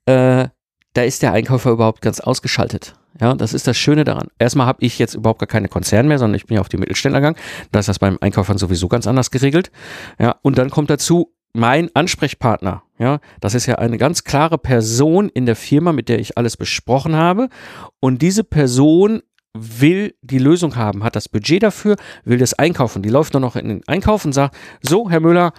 äh, 0.06 0.50
da 0.94 1.02
ist 1.02 1.24
der 1.24 1.34
Einkäufer 1.34 1.72
überhaupt 1.72 2.04
ganz 2.04 2.20
ausgeschaltet. 2.20 2.94
Ja, 3.20 3.34
das 3.34 3.56
ist 3.56 3.66
das 3.66 3.80
Schöne 3.80 4.04
daran. 4.04 4.28
Erstmal 4.38 4.68
habe 4.68 4.86
ich 4.86 5.00
jetzt 5.00 5.16
überhaupt 5.16 5.40
gar 5.40 5.48
keine 5.48 5.70
Konzern 5.70 6.08
mehr, 6.08 6.20
sondern 6.20 6.36
ich 6.36 6.46
bin 6.46 6.54
ja 6.54 6.62
auf 6.62 6.70
die 6.70 6.78
Mittelständler 6.78 7.20
gegangen. 7.20 7.38
Da 7.72 7.80
ist 7.80 7.90
das 7.90 7.98
beim 7.98 8.20
Einkäufern 8.22 8.60
sowieso 8.60 8.88
ganz 8.88 9.08
anders 9.08 9.32
geregelt. 9.32 9.72
Ja, 10.20 10.36
und 10.44 10.60
dann 10.60 10.70
kommt 10.70 10.92
dazu 10.92 11.34
mein 11.54 11.90
Ansprechpartner. 11.96 12.84
Ja, 13.00 13.22
das 13.42 13.56
ist 13.56 13.66
ja 13.66 13.80
eine 13.80 13.98
ganz 13.98 14.24
klare 14.24 14.60
Person 14.60 15.30
in 15.30 15.48
der 15.48 15.56
Firma, 15.56 15.94
mit 15.94 16.10
der 16.10 16.20
ich 16.20 16.38
alles 16.38 16.58
besprochen 16.58 17.16
habe. 17.16 17.50
Und 18.02 18.22
diese 18.22 18.44
Person 18.44 19.24
will 19.54 20.14
die 20.22 20.38
Lösung 20.38 20.76
haben, 20.76 21.04
hat 21.04 21.16
das 21.16 21.28
Budget 21.28 21.64
dafür, 21.64 21.96
will 22.24 22.38
das 22.38 22.54
einkaufen. 22.54 23.02
Die 23.02 23.10
läuft 23.10 23.34
nur 23.34 23.42
noch 23.42 23.56
in 23.56 23.68
den 23.68 23.88
Einkauf 23.88 24.26
und 24.26 24.34
sagt, 24.34 24.56
so, 24.84 25.10
Herr 25.10 25.22
Müller, 25.22 25.54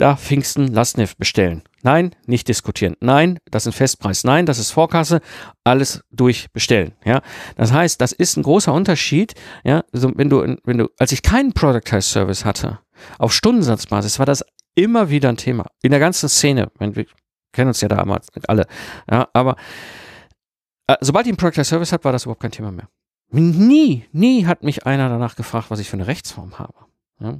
da 0.00 0.16
Pfingsten 0.16 0.68
Lastneft 0.68 1.18
bestellen. 1.18 1.62
Nein, 1.82 2.14
nicht 2.26 2.48
diskutieren. 2.48 2.96
Nein, 3.00 3.38
das 3.50 3.64
ist 3.66 3.74
ein 3.74 3.76
Festpreis. 3.76 4.24
Nein, 4.24 4.46
das 4.46 4.58
ist 4.58 4.70
Vorkasse. 4.70 5.20
Alles 5.64 6.02
durchbestellen. 6.10 6.92
Ja, 7.04 7.22
das 7.56 7.72
heißt, 7.72 8.00
das 8.00 8.12
ist 8.12 8.36
ein 8.36 8.42
großer 8.42 8.72
Unterschied. 8.72 9.34
Ja, 9.64 9.84
also 9.92 10.12
wenn 10.14 10.28
du, 10.28 10.56
wenn 10.64 10.78
du, 10.78 10.88
als 10.98 11.12
ich 11.12 11.22
keinen 11.22 11.52
Productized 11.52 12.10
Service 12.10 12.44
hatte, 12.44 12.80
auf 13.18 13.32
Stundensatzbasis 13.32 14.18
war 14.18 14.26
das 14.26 14.44
Immer 14.74 15.10
wieder 15.10 15.28
ein 15.28 15.36
Thema. 15.36 15.66
In 15.82 15.90
der 15.90 16.00
ganzen 16.00 16.28
Szene. 16.28 16.70
Wir 16.78 17.06
kennen 17.52 17.68
uns 17.68 17.80
ja 17.80 17.88
damals 17.88 18.28
alle. 18.46 18.66
Ja, 19.10 19.28
aber 19.32 19.56
äh, 20.86 20.96
sobald 21.00 21.26
ich 21.26 21.30
einen 21.30 21.36
Product 21.36 21.64
Service 21.64 21.92
habe, 21.92 22.04
war 22.04 22.12
das 22.12 22.24
überhaupt 22.24 22.40
kein 22.40 22.52
Thema 22.52 22.70
mehr. 22.70 22.88
Nie, 23.30 24.06
nie 24.12 24.46
hat 24.46 24.62
mich 24.62 24.86
einer 24.86 25.08
danach 25.08 25.36
gefragt, 25.36 25.70
was 25.70 25.80
ich 25.80 25.88
für 25.88 25.96
eine 25.96 26.06
Rechtsform 26.06 26.58
habe. 26.58 26.74
Ja. 27.20 27.38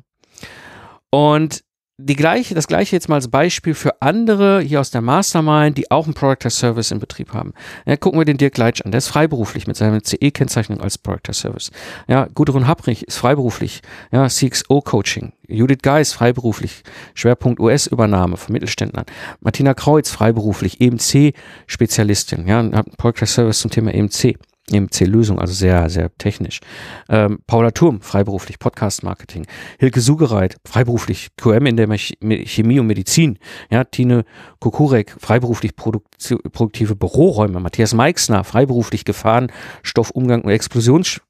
Und 1.10 1.64
die 2.02 2.16
gleiche, 2.16 2.54
das 2.54 2.66
gleiche 2.66 2.96
jetzt 2.96 3.08
mal 3.08 3.16
als 3.16 3.28
Beispiel 3.28 3.74
für 3.74 4.00
andere 4.00 4.60
hier 4.60 4.80
aus 4.80 4.90
der 4.90 5.00
Mastermind, 5.00 5.76
die 5.76 5.90
auch 5.90 6.06
einen 6.06 6.14
Product 6.14 6.46
as 6.46 6.58
Service 6.58 6.90
in 6.90 6.98
Betrieb 6.98 7.32
haben. 7.32 7.52
Ja, 7.86 7.96
gucken 7.96 8.18
wir 8.18 8.24
den 8.24 8.38
Dirk 8.38 8.56
Leitsch 8.56 8.82
an. 8.82 8.90
Der 8.90 8.98
ist 8.98 9.08
freiberuflich 9.08 9.66
mit 9.66 9.76
seiner 9.76 10.02
CE-Kennzeichnung 10.02 10.80
als 10.80 10.98
Product 10.98 11.28
as 11.28 11.40
Service. 11.40 11.70
Ja, 12.08 12.28
Gudrun 12.34 12.66
Habrich 12.66 13.06
ist 13.06 13.18
freiberuflich. 13.18 13.82
Ja, 14.12 14.28
CXO 14.28 14.80
Coaching. 14.80 15.32
Judith 15.46 15.78
Geis 15.82 16.12
freiberuflich. 16.12 16.82
Schwerpunkt 17.14 17.60
US-Übernahme 17.60 18.36
von 18.36 18.52
Mittelständlern. 18.52 19.04
Martina 19.40 19.74
Kreuz 19.74 20.10
freiberuflich. 20.10 20.80
EMC-Spezialistin. 20.80 22.46
Ja, 22.46 22.62
hat 22.72 22.96
Product 22.96 23.22
as 23.22 23.34
Service 23.34 23.60
zum 23.60 23.70
Thema 23.70 23.92
EMC. 23.92 24.36
EMC-Lösung, 24.70 25.38
also 25.38 25.52
sehr, 25.52 25.88
sehr 25.90 26.16
technisch. 26.16 26.60
Ähm, 27.08 27.40
Paula 27.46 27.70
Turm, 27.70 28.00
freiberuflich, 28.00 28.58
Podcast-Marketing. 28.58 29.46
Hilke 29.78 30.00
Sugereit, 30.00 30.56
freiberuflich, 30.64 31.28
QM 31.36 31.66
in 31.66 31.76
der 31.76 31.88
Chemie 31.98 32.80
und 32.80 32.86
Medizin. 32.86 33.38
Ja, 33.70 33.84
Tine 33.84 34.24
Kukurek, 34.60 35.16
freiberuflich 35.18 35.74
produktive 35.76 36.96
Büroräume. 36.96 37.60
Matthias 37.60 37.94
Meixner, 37.94 38.44
freiberuflich 38.44 39.04
Gefahren, 39.04 39.52
Stoffumgang 39.82 40.42
und 40.42 40.50
Explosionsschutz 40.50 41.20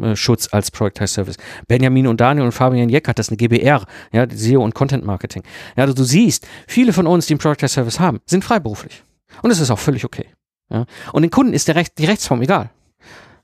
äh, 0.00 0.12
äh, 0.12 0.56
als 0.56 0.70
Productized 0.70 1.14
Service. 1.14 1.36
Benjamin 1.68 2.06
und 2.06 2.20
Daniel 2.20 2.46
und 2.46 2.52
Fabian 2.52 2.88
Jeck 2.88 3.08
hat 3.08 3.18
das 3.18 3.28
eine 3.28 3.36
GBR, 3.36 3.84
ja, 4.12 4.26
SEO 4.30 4.62
und 4.62 4.74
Content 4.74 5.04
Marketing. 5.04 5.42
Ja, 5.76 5.84
also 5.84 5.94
du 5.94 6.04
siehst, 6.04 6.46
viele 6.66 6.92
von 6.92 7.06
uns, 7.06 7.26
die 7.26 7.34
einen 7.34 7.40
Productized 7.40 7.74
Service 7.74 8.00
haben, 8.00 8.20
sind 8.26 8.44
freiberuflich. 8.44 9.02
Und 9.42 9.50
es 9.50 9.60
ist 9.60 9.70
auch 9.70 9.78
völlig 9.78 10.04
okay. 10.04 10.26
Ja? 10.74 10.86
Und 11.12 11.22
den 11.22 11.30
Kunden 11.30 11.54
ist 11.54 11.68
der 11.68 11.76
Recht, 11.76 11.96
die 11.98 12.04
Rechtsform 12.04 12.42
egal. 12.42 12.70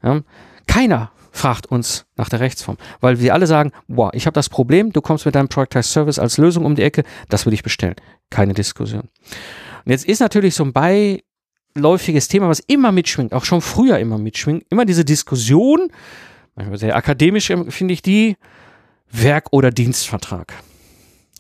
Ja? 0.03 0.21
Keiner 0.67 1.13
fragt 1.31 1.67
uns 1.67 2.07
nach 2.17 2.29
der 2.29 2.41
Rechtsform, 2.41 2.77
weil 3.01 3.21
wir 3.21 3.35
alle 3.35 3.47
sagen, 3.47 3.71
boah, 3.87 4.13
ich 4.15 4.27
habe 4.27 4.35
das 4.35 4.49
Problem, 4.49 4.93
du 4.93 5.01
kommst 5.01 5.27
mit 5.27 5.37
deinem 5.37 5.49
Productized 5.49 5.93
Service 5.93 6.19
als 6.19 6.39
Lösung 6.39 6.65
um 6.65 6.75
die 6.75 6.83
Ecke, 6.83 7.05
das 7.29 7.47
will 7.47 7.53
ich 7.53 7.63
bestellen. 7.63 7.95
Keine 8.31 8.53
Diskussion. 8.53 9.03
Und 9.85 9.93
jetzt 9.93 10.05
ist 10.05 10.19
natürlich 10.19 10.57
so 10.57 10.65
ein 10.65 10.73
beiläufiges 10.73 12.27
Thema, 12.27 12.49
was 12.49 12.59
immer 12.59 12.91
mitschwingt, 12.91 13.33
auch 13.33 13.45
schon 13.45 13.61
früher 13.61 13.99
immer 13.99 14.19
mitschwingt, 14.19 14.65
immer 14.71 14.85
diese 14.85 15.05
Diskussion, 15.05 15.89
manchmal 16.57 16.79
sehr 16.79 16.97
akademisch 16.97 17.47
finde 17.47 17.95
ich 17.95 18.03
die, 18.03 18.37
Werk- 19.13 19.53
oder 19.53 19.71
Dienstvertrag. 19.71 20.53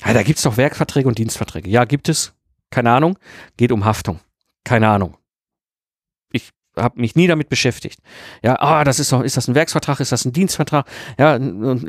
Ja, 0.04 0.12
da 0.12 0.22
gibt 0.22 0.38
es 0.38 0.44
doch 0.44 0.56
Werkverträge 0.56 1.06
und 1.06 1.18
Dienstverträge. 1.18 1.68
Ja, 1.68 1.84
gibt 1.84 2.08
es. 2.08 2.32
Keine 2.70 2.90
Ahnung. 2.90 3.18
Geht 3.56 3.70
um 3.70 3.84
Haftung. 3.84 4.18
Keine 4.64 4.88
Ahnung 4.88 5.16
habe 6.80 7.00
mich 7.00 7.14
nie 7.14 7.26
damit 7.26 7.48
beschäftigt. 7.48 8.00
Ja, 8.42 8.60
ah, 8.60 8.84
das 8.84 8.98
ist 8.98 9.12
doch, 9.12 9.22
ist 9.22 9.36
das 9.36 9.48
ein 9.48 9.54
Werksvertrag, 9.54 10.00
ist 10.00 10.12
das 10.12 10.24
ein 10.24 10.32
Dienstvertrag? 10.32 10.86
Ja, 11.18 11.38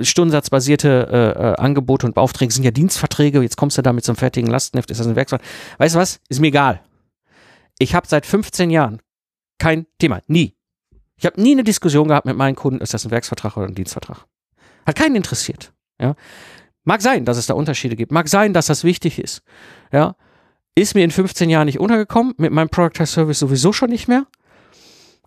stundensatzbasierte 0.03 1.07
äh, 1.11 1.39
äh, 1.39 1.55
Angebote 1.55 2.05
und 2.05 2.17
Aufträge 2.17 2.53
sind 2.53 2.63
ja 2.63 2.71
Dienstverträge. 2.71 3.41
Jetzt 3.41 3.57
kommst 3.57 3.77
du 3.77 3.81
da 3.81 3.93
mit 3.93 4.05
so 4.05 4.11
einem 4.11 4.17
fertigen 4.17 4.49
Lastenheft, 4.49 4.91
ist 4.91 4.99
das 4.99 5.07
ein 5.07 5.15
Werksvertrag? 5.15 5.47
Weißt 5.77 5.95
du 5.95 5.99
was? 5.99 6.19
Ist 6.29 6.39
mir 6.39 6.47
egal. 6.47 6.81
Ich 7.79 7.95
habe 7.95 8.07
seit 8.07 8.25
15 8.25 8.69
Jahren 8.69 9.01
kein 9.57 9.85
Thema, 9.99 10.21
nie. 10.27 10.55
Ich 11.17 11.25
habe 11.25 11.39
nie 11.39 11.51
eine 11.51 11.63
Diskussion 11.63 12.07
gehabt 12.07 12.25
mit 12.25 12.35
meinen 12.35 12.55
Kunden, 12.55 12.81
ist 12.81 12.93
das 12.93 13.05
ein 13.05 13.11
Werksvertrag 13.11 13.55
oder 13.57 13.67
ein 13.67 13.75
Dienstvertrag? 13.75 14.25
Hat 14.85 14.95
keinen 14.95 15.15
interessiert. 15.15 15.71
Ja, 15.99 16.15
mag 16.83 17.01
sein, 17.01 17.25
dass 17.25 17.37
es 17.37 17.45
da 17.45 17.53
Unterschiede 17.53 17.95
gibt. 17.95 18.11
Mag 18.11 18.27
sein, 18.27 18.53
dass 18.53 18.65
das 18.65 18.83
wichtig 18.83 19.19
ist. 19.19 19.43
Ja, 19.91 20.15
ist 20.75 20.95
mir 20.95 21.03
in 21.03 21.11
15 21.11 21.49
Jahren 21.49 21.65
nicht 21.65 21.79
untergekommen, 21.79 22.33
mit 22.37 22.51
meinem 22.51 22.69
Product 22.69 23.05
Service 23.05 23.39
sowieso 23.39 23.73
schon 23.73 23.89
nicht 23.89 24.07
mehr. 24.07 24.25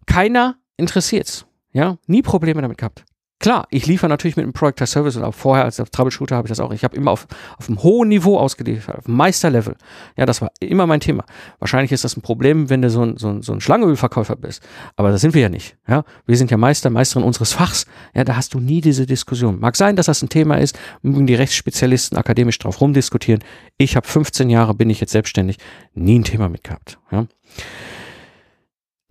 Keiner 0.06 0.56
interessiert's. 0.76 1.46
Ja, 1.72 1.98
nie 2.06 2.22
Probleme 2.22 2.62
damit 2.62 2.78
gehabt. 2.78 3.04
Klar, 3.40 3.66
ich 3.70 3.86
liefere 3.86 4.08
natürlich 4.08 4.36
mit 4.36 4.44
einem 4.44 4.54
Product 4.54 4.80
as 4.80 4.92
Service 4.92 5.16
und 5.16 5.24
auch 5.24 5.34
vorher 5.34 5.64
als 5.64 5.76
Troubleshooter 5.76 6.34
habe 6.34 6.46
ich 6.46 6.48
das 6.48 6.60
auch. 6.60 6.72
Ich 6.72 6.82
habe 6.82 6.96
immer 6.96 7.10
auf, 7.10 7.26
auf 7.58 7.68
einem 7.68 7.82
hohen 7.82 8.08
Niveau 8.08 8.38
ausgeliefert, 8.38 8.96
auf 8.96 9.06
Meisterlevel. 9.06 9.76
Ja, 10.16 10.24
das 10.24 10.40
war 10.40 10.50
immer 10.60 10.86
mein 10.86 11.00
Thema. 11.00 11.26
Wahrscheinlich 11.58 11.92
ist 11.92 12.04
das 12.04 12.16
ein 12.16 12.22
Problem, 12.22 12.70
wenn 12.70 12.80
du 12.80 12.88
so 12.88 13.02
ein, 13.02 13.18
so 13.18 13.28
ein, 13.28 13.42
so 13.42 13.52
ein 13.52 13.60
Schlangenölverkäufer 13.60 14.36
bist. 14.36 14.62
Aber 14.96 15.10
das 15.10 15.20
sind 15.20 15.34
wir 15.34 15.42
ja 15.42 15.48
nicht. 15.50 15.76
Ja, 15.86 16.04
wir 16.24 16.38
sind 16.38 16.50
ja 16.50 16.56
Meister, 16.56 16.88
Meisterin 16.88 17.22
unseres 17.22 17.52
Fachs. 17.52 17.84
Ja, 18.14 18.24
da 18.24 18.36
hast 18.36 18.54
du 18.54 18.60
nie 18.60 18.80
diese 18.80 19.04
Diskussion. 19.04 19.60
Mag 19.60 19.76
sein, 19.76 19.96
dass 19.96 20.06
das 20.06 20.22
ein 20.22 20.30
Thema 20.30 20.56
ist, 20.56 20.78
mögen 21.02 21.26
die 21.26 21.34
Rechtsspezialisten 21.34 22.16
akademisch 22.16 22.58
drauf 22.58 22.80
rumdiskutieren. 22.80 23.44
Ich 23.76 23.94
habe 23.96 24.08
15 24.08 24.48
Jahre, 24.48 24.74
bin 24.74 24.88
ich 24.88 25.00
jetzt 25.00 25.12
selbstständig, 25.12 25.58
nie 25.92 26.18
ein 26.18 26.24
Thema 26.24 26.48
mit 26.48 26.64
gehabt. 26.64 26.98
Ja. 27.10 27.26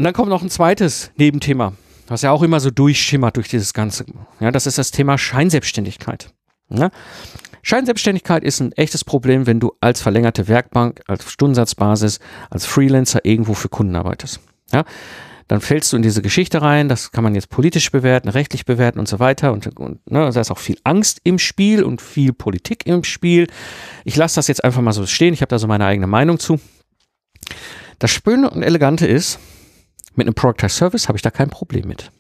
Und 0.04 0.08
dann 0.08 0.16
kommt 0.16 0.28
noch 0.28 0.42
ein 0.42 0.50
zweites 0.50 1.12
Nebenthema, 1.16 1.72
was 2.10 2.24
ja 2.24 2.32
auch 2.32 2.44
immer 2.44 2.60
so 2.60 2.70
durchschimmert 2.72 3.38
durch 3.38 3.48
dieses 3.48 3.74
Ganze. 3.74 4.04
Ja, 4.42 4.52
das 4.52 4.68
ist 4.68 4.78
das 4.78 4.92
Thema 4.92 5.18
Scheinselbstständigkeit. 5.18 6.34
Ja? 6.68 6.92
Scheinselbstständigkeit 7.62 8.44
ist 8.44 8.60
ein 8.60 8.74
echtes 8.74 9.06
Problem, 9.06 9.48
wenn 9.48 9.62
du 9.62 9.72
als 9.80 10.02
verlängerte 10.02 10.50
Werkbank, 10.50 11.02
als 11.08 11.32
Stundensatzbasis, 11.32 12.20
als 12.50 12.66
Freelancer 12.66 13.24
irgendwo 13.24 13.54
für 13.54 13.70
Kunden 13.70 13.96
arbeitest. 13.96 14.42
Ja? 14.74 14.84
Dann 15.48 15.62
fällst 15.62 15.94
du 15.94 15.96
in 15.96 16.04
diese 16.04 16.22
Geschichte 16.22 16.62
rein, 16.62 16.90
das 16.90 17.14
kann 17.14 17.24
man 17.24 17.34
jetzt 17.34 17.48
politisch 17.48 17.90
bewerten, 17.90 18.28
rechtlich 18.28 18.66
bewerten 18.66 19.00
und 19.00 19.08
so 19.08 19.20
weiter. 19.20 19.54
Und, 19.54 19.68
und 19.80 20.12
ne, 20.12 20.30
da 20.30 20.42
ist 20.42 20.52
auch 20.52 20.60
viel 20.60 20.80
Angst 20.84 21.22
im 21.24 21.40
Spiel 21.40 21.82
und 21.82 22.02
viel 22.02 22.34
Politik 22.34 22.86
im 22.88 23.06
Spiel. 23.06 23.48
Ich 24.04 24.18
lasse 24.18 24.36
das 24.36 24.50
jetzt 24.50 24.66
einfach 24.66 24.82
mal 24.82 24.92
so 24.92 25.06
stehen, 25.06 25.34
ich 25.34 25.40
habe 25.40 25.48
da 25.48 25.60
so 25.60 25.68
meine 25.68 25.86
eigene 25.86 26.08
Meinung 26.08 26.40
zu. 26.40 26.60
Das 28.00 28.12
Schöne 28.12 28.50
und 28.50 28.64
Elegante 28.64 29.08
ist, 29.08 29.40
mit 30.16 30.28
einem 30.28 30.36
Product 30.36 30.64
as 30.64 30.78
Service 30.78 31.08
habe 31.08 31.18
ich 31.18 31.22
da 31.22 31.32
kein 31.32 31.50
Problem 31.50 31.88
mit. 31.88 32.12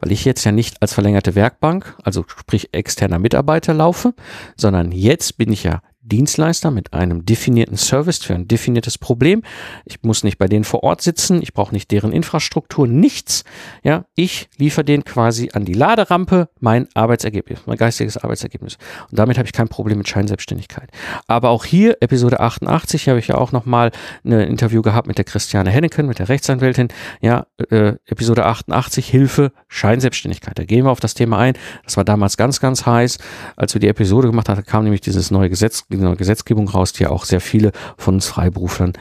Weil 0.00 0.12
ich 0.12 0.24
jetzt 0.24 0.44
ja 0.44 0.52
nicht 0.52 0.82
als 0.82 0.92
verlängerte 0.92 1.34
Werkbank, 1.34 1.96
also 2.02 2.24
sprich 2.26 2.70
externer 2.72 3.18
Mitarbeiter 3.18 3.74
laufe, 3.74 4.14
sondern 4.56 4.90
jetzt 4.90 5.38
bin 5.38 5.52
ich 5.52 5.62
ja 5.62 5.82
Dienstleister 6.02 6.70
mit 6.72 6.92
einem 6.92 7.24
definierten 7.24 7.76
Service 7.76 8.18
für 8.18 8.34
ein 8.34 8.48
definiertes 8.48 8.98
Problem. 8.98 9.42
Ich 9.84 10.02
muss 10.02 10.24
nicht 10.24 10.36
bei 10.36 10.48
denen 10.48 10.64
vor 10.64 10.82
Ort 10.82 11.00
sitzen, 11.00 11.40
ich 11.40 11.54
brauche 11.54 11.72
nicht 11.72 11.90
deren 11.92 12.12
Infrastruktur, 12.12 12.88
nichts. 12.88 13.44
Ja, 13.84 14.04
ich 14.16 14.48
liefere 14.58 14.84
denen 14.84 15.04
quasi 15.04 15.50
an 15.52 15.64
die 15.64 15.74
Laderampe 15.74 16.48
mein 16.58 16.88
Arbeitsergebnis, 16.94 17.60
mein 17.66 17.76
geistiges 17.76 18.16
Arbeitsergebnis. 18.16 18.78
Und 19.10 19.18
damit 19.18 19.38
habe 19.38 19.46
ich 19.46 19.52
kein 19.52 19.68
Problem 19.68 19.98
mit 19.98 20.08
Scheinselbstständigkeit. 20.08 20.90
Aber 21.28 21.50
auch 21.50 21.64
hier, 21.64 21.96
Episode 22.00 22.40
88, 22.40 23.08
habe 23.08 23.20
ich 23.20 23.28
ja 23.28 23.36
auch 23.36 23.52
nochmal 23.52 23.92
ein 24.24 24.32
Interview 24.32 24.82
gehabt 24.82 25.06
mit 25.06 25.18
der 25.18 25.24
Christiane 25.24 25.70
Henneken, 25.70 26.06
mit 26.06 26.18
der 26.18 26.28
Rechtsanwältin. 26.28 26.88
Ja, 27.20 27.46
äh, 27.70 27.94
Episode 28.06 28.44
88, 28.46 29.08
Hilfe, 29.08 29.52
Scheinselbstständigkeit. 29.68 30.58
Da 30.58 30.64
gehen 30.64 30.84
wir 30.84 30.90
auf 30.90 31.00
das 31.00 31.14
Thema 31.14 31.38
ein. 31.38 31.54
Das 31.84 31.96
war 31.96 32.04
damals 32.04 32.36
ganz, 32.36 32.58
ganz 32.58 32.86
heiß. 32.86 33.18
Als 33.54 33.74
wir 33.74 33.80
die 33.80 33.88
Episode 33.88 34.28
gemacht 34.28 34.48
haben, 34.48 34.64
kam 34.64 34.82
nämlich 34.82 35.00
dieses 35.00 35.30
neue 35.30 35.48
Gesetz 35.48 35.84
neue 35.96 36.16
Gesetzgebung 36.16 36.68
raus, 36.68 36.92
die 36.92 37.04
ja 37.04 37.10
auch 37.10 37.24
sehr 37.24 37.40
viele 37.40 37.72
von 37.96 38.14
uns 38.14 38.26
Freiberuflern 38.26 38.92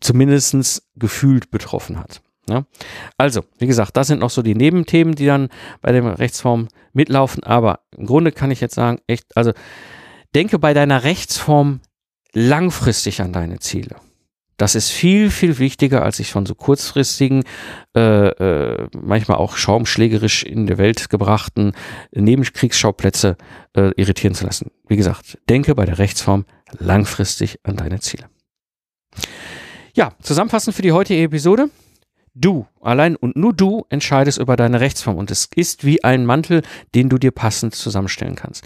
zumindest 0.00 0.82
gefühlt 0.96 1.50
betroffen 1.50 1.98
hat. 1.98 2.22
Ja? 2.48 2.64
Also, 3.16 3.42
wie 3.58 3.66
gesagt, 3.66 3.96
das 3.96 4.08
sind 4.08 4.20
noch 4.20 4.30
so 4.30 4.42
die 4.42 4.54
Nebenthemen, 4.54 5.14
die 5.14 5.26
dann 5.26 5.48
bei 5.80 5.92
der 5.92 6.18
Rechtsform 6.18 6.68
mitlaufen. 6.92 7.42
Aber 7.44 7.80
im 7.96 8.06
Grunde 8.06 8.32
kann 8.32 8.50
ich 8.50 8.60
jetzt 8.60 8.74
sagen, 8.74 9.00
echt, 9.06 9.36
also 9.36 9.52
denke 10.34 10.58
bei 10.58 10.74
deiner 10.74 11.04
Rechtsform 11.04 11.80
langfristig 12.32 13.20
an 13.20 13.32
deine 13.32 13.58
Ziele. 13.58 13.96
Das 14.62 14.76
ist 14.76 14.90
viel, 14.90 15.32
viel 15.32 15.58
wichtiger, 15.58 16.04
als 16.04 16.18
sich 16.18 16.30
von 16.30 16.46
so 16.46 16.54
kurzfristigen, 16.54 17.42
äh, 17.96 18.28
äh, 18.28 18.86
manchmal 18.94 19.38
auch 19.38 19.56
schaumschlägerisch 19.56 20.44
in 20.44 20.68
der 20.68 20.78
Welt 20.78 21.10
gebrachten 21.10 21.72
Nebenkriegsschauplätze 22.12 23.36
äh, 23.76 23.90
irritieren 23.96 24.36
zu 24.36 24.44
lassen. 24.44 24.70
Wie 24.86 24.94
gesagt, 24.94 25.36
denke 25.50 25.74
bei 25.74 25.84
der 25.84 25.98
Rechtsform 25.98 26.44
langfristig 26.78 27.58
an 27.64 27.74
deine 27.74 27.98
Ziele. 27.98 28.26
Ja, 29.94 30.12
zusammenfassend 30.22 30.76
für 30.76 30.82
die 30.82 30.92
heutige 30.92 31.24
Episode. 31.24 31.68
Du, 32.32 32.68
allein 32.80 33.16
und 33.16 33.34
nur 33.34 33.52
du 33.52 33.84
entscheidest 33.88 34.38
über 34.38 34.54
deine 34.54 34.78
Rechtsform 34.78 35.16
und 35.16 35.32
es 35.32 35.48
ist 35.56 35.84
wie 35.84 36.04
ein 36.04 36.24
Mantel, 36.24 36.62
den 36.94 37.08
du 37.08 37.18
dir 37.18 37.32
passend 37.32 37.74
zusammenstellen 37.74 38.36
kannst. 38.36 38.64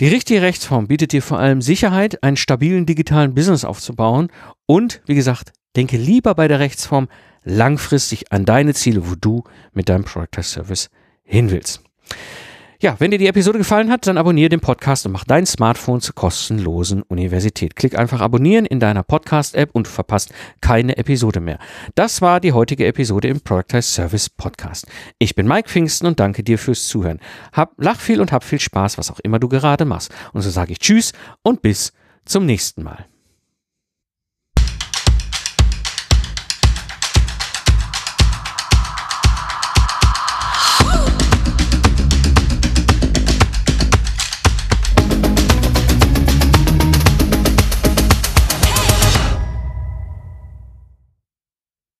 Die 0.00 0.08
richtige 0.08 0.40
Rechtsform 0.40 0.86
bietet 0.86 1.12
dir 1.12 1.20
vor 1.20 1.38
allem 1.38 1.60
Sicherheit, 1.60 2.22
einen 2.22 2.38
stabilen 2.38 2.86
digitalen 2.86 3.34
Business 3.34 3.66
aufzubauen 3.66 4.28
und, 4.64 5.02
wie 5.04 5.14
gesagt, 5.14 5.52
denke 5.76 5.98
lieber 5.98 6.34
bei 6.34 6.48
der 6.48 6.58
Rechtsform 6.58 7.08
langfristig 7.44 8.32
an 8.32 8.46
deine 8.46 8.72
Ziele, 8.72 9.10
wo 9.10 9.14
du 9.14 9.44
mit 9.74 9.90
deinem 9.90 10.04
Product 10.04 10.42
Service 10.42 10.88
hin 11.22 11.50
willst. 11.50 11.82
Ja, 12.82 12.96
wenn 12.98 13.10
dir 13.10 13.18
die 13.18 13.26
Episode 13.26 13.58
gefallen 13.58 13.90
hat, 13.90 14.06
dann 14.06 14.16
abonniere 14.16 14.48
den 14.48 14.60
Podcast 14.60 15.04
und 15.04 15.12
mach 15.12 15.24
dein 15.24 15.44
Smartphone 15.44 16.00
zur 16.00 16.14
kostenlosen 16.14 17.02
Universität. 17.02 17.76
Klick 17.76 17.98
einfach 17.98 18.22
abonnieren 18.22 18.64
in 18.64 18.80
deiner 18.80 19.02
Podcast-App 19.02 19.68
und 19.74 19.86
du 19.86 19.90
verpasst 19.90 20.32
keine 20.62 20.96
Episode 20.96 21.40
mehr. 21.40 21.58
Das 21.94 22.22
war 22.22 22.40
die 22.40 22.54
heutige 22.54 22.86
Episode 22.86 23.28
im 23.28 23.42
Productize 23.42 23.82
Service 23.82 24.30
Podcast. 24.30 24.86
Ich 25.18 25.34
bin 25.34 25.46
Mike 25.46 25.68
Pfingsten 25.68 26.06
und 26.06 26.20
danke 26.20 26.42
dir 26.42 26.56
fürs 26.56 26.88
Zuhören. 26.88 27.20
Hab, 27.52 27.74
lach 27.76 28.00
viel 28.00 28.18
und 28.18 28.32
hab 28.32 28.44
viel 28.44 28.60
Spaß, 28.60 28.96
was 28.96 29.10
auch 29.10 29.20
immer 29.20 29.38
du 29.38 29.50
gerade 29.50 29.84
machst. 29.84 30.10
Und 30.32 30.40
so 30.40 30.48
sage 30.48 30.72
ich 30.72 30.78
Tschüss 30.78 31.12
und 31.42 31.60
bis 31.60 31.92
zum 32.24 32.46
nächsten 32.46 32.82
Mal. 32.82 33.09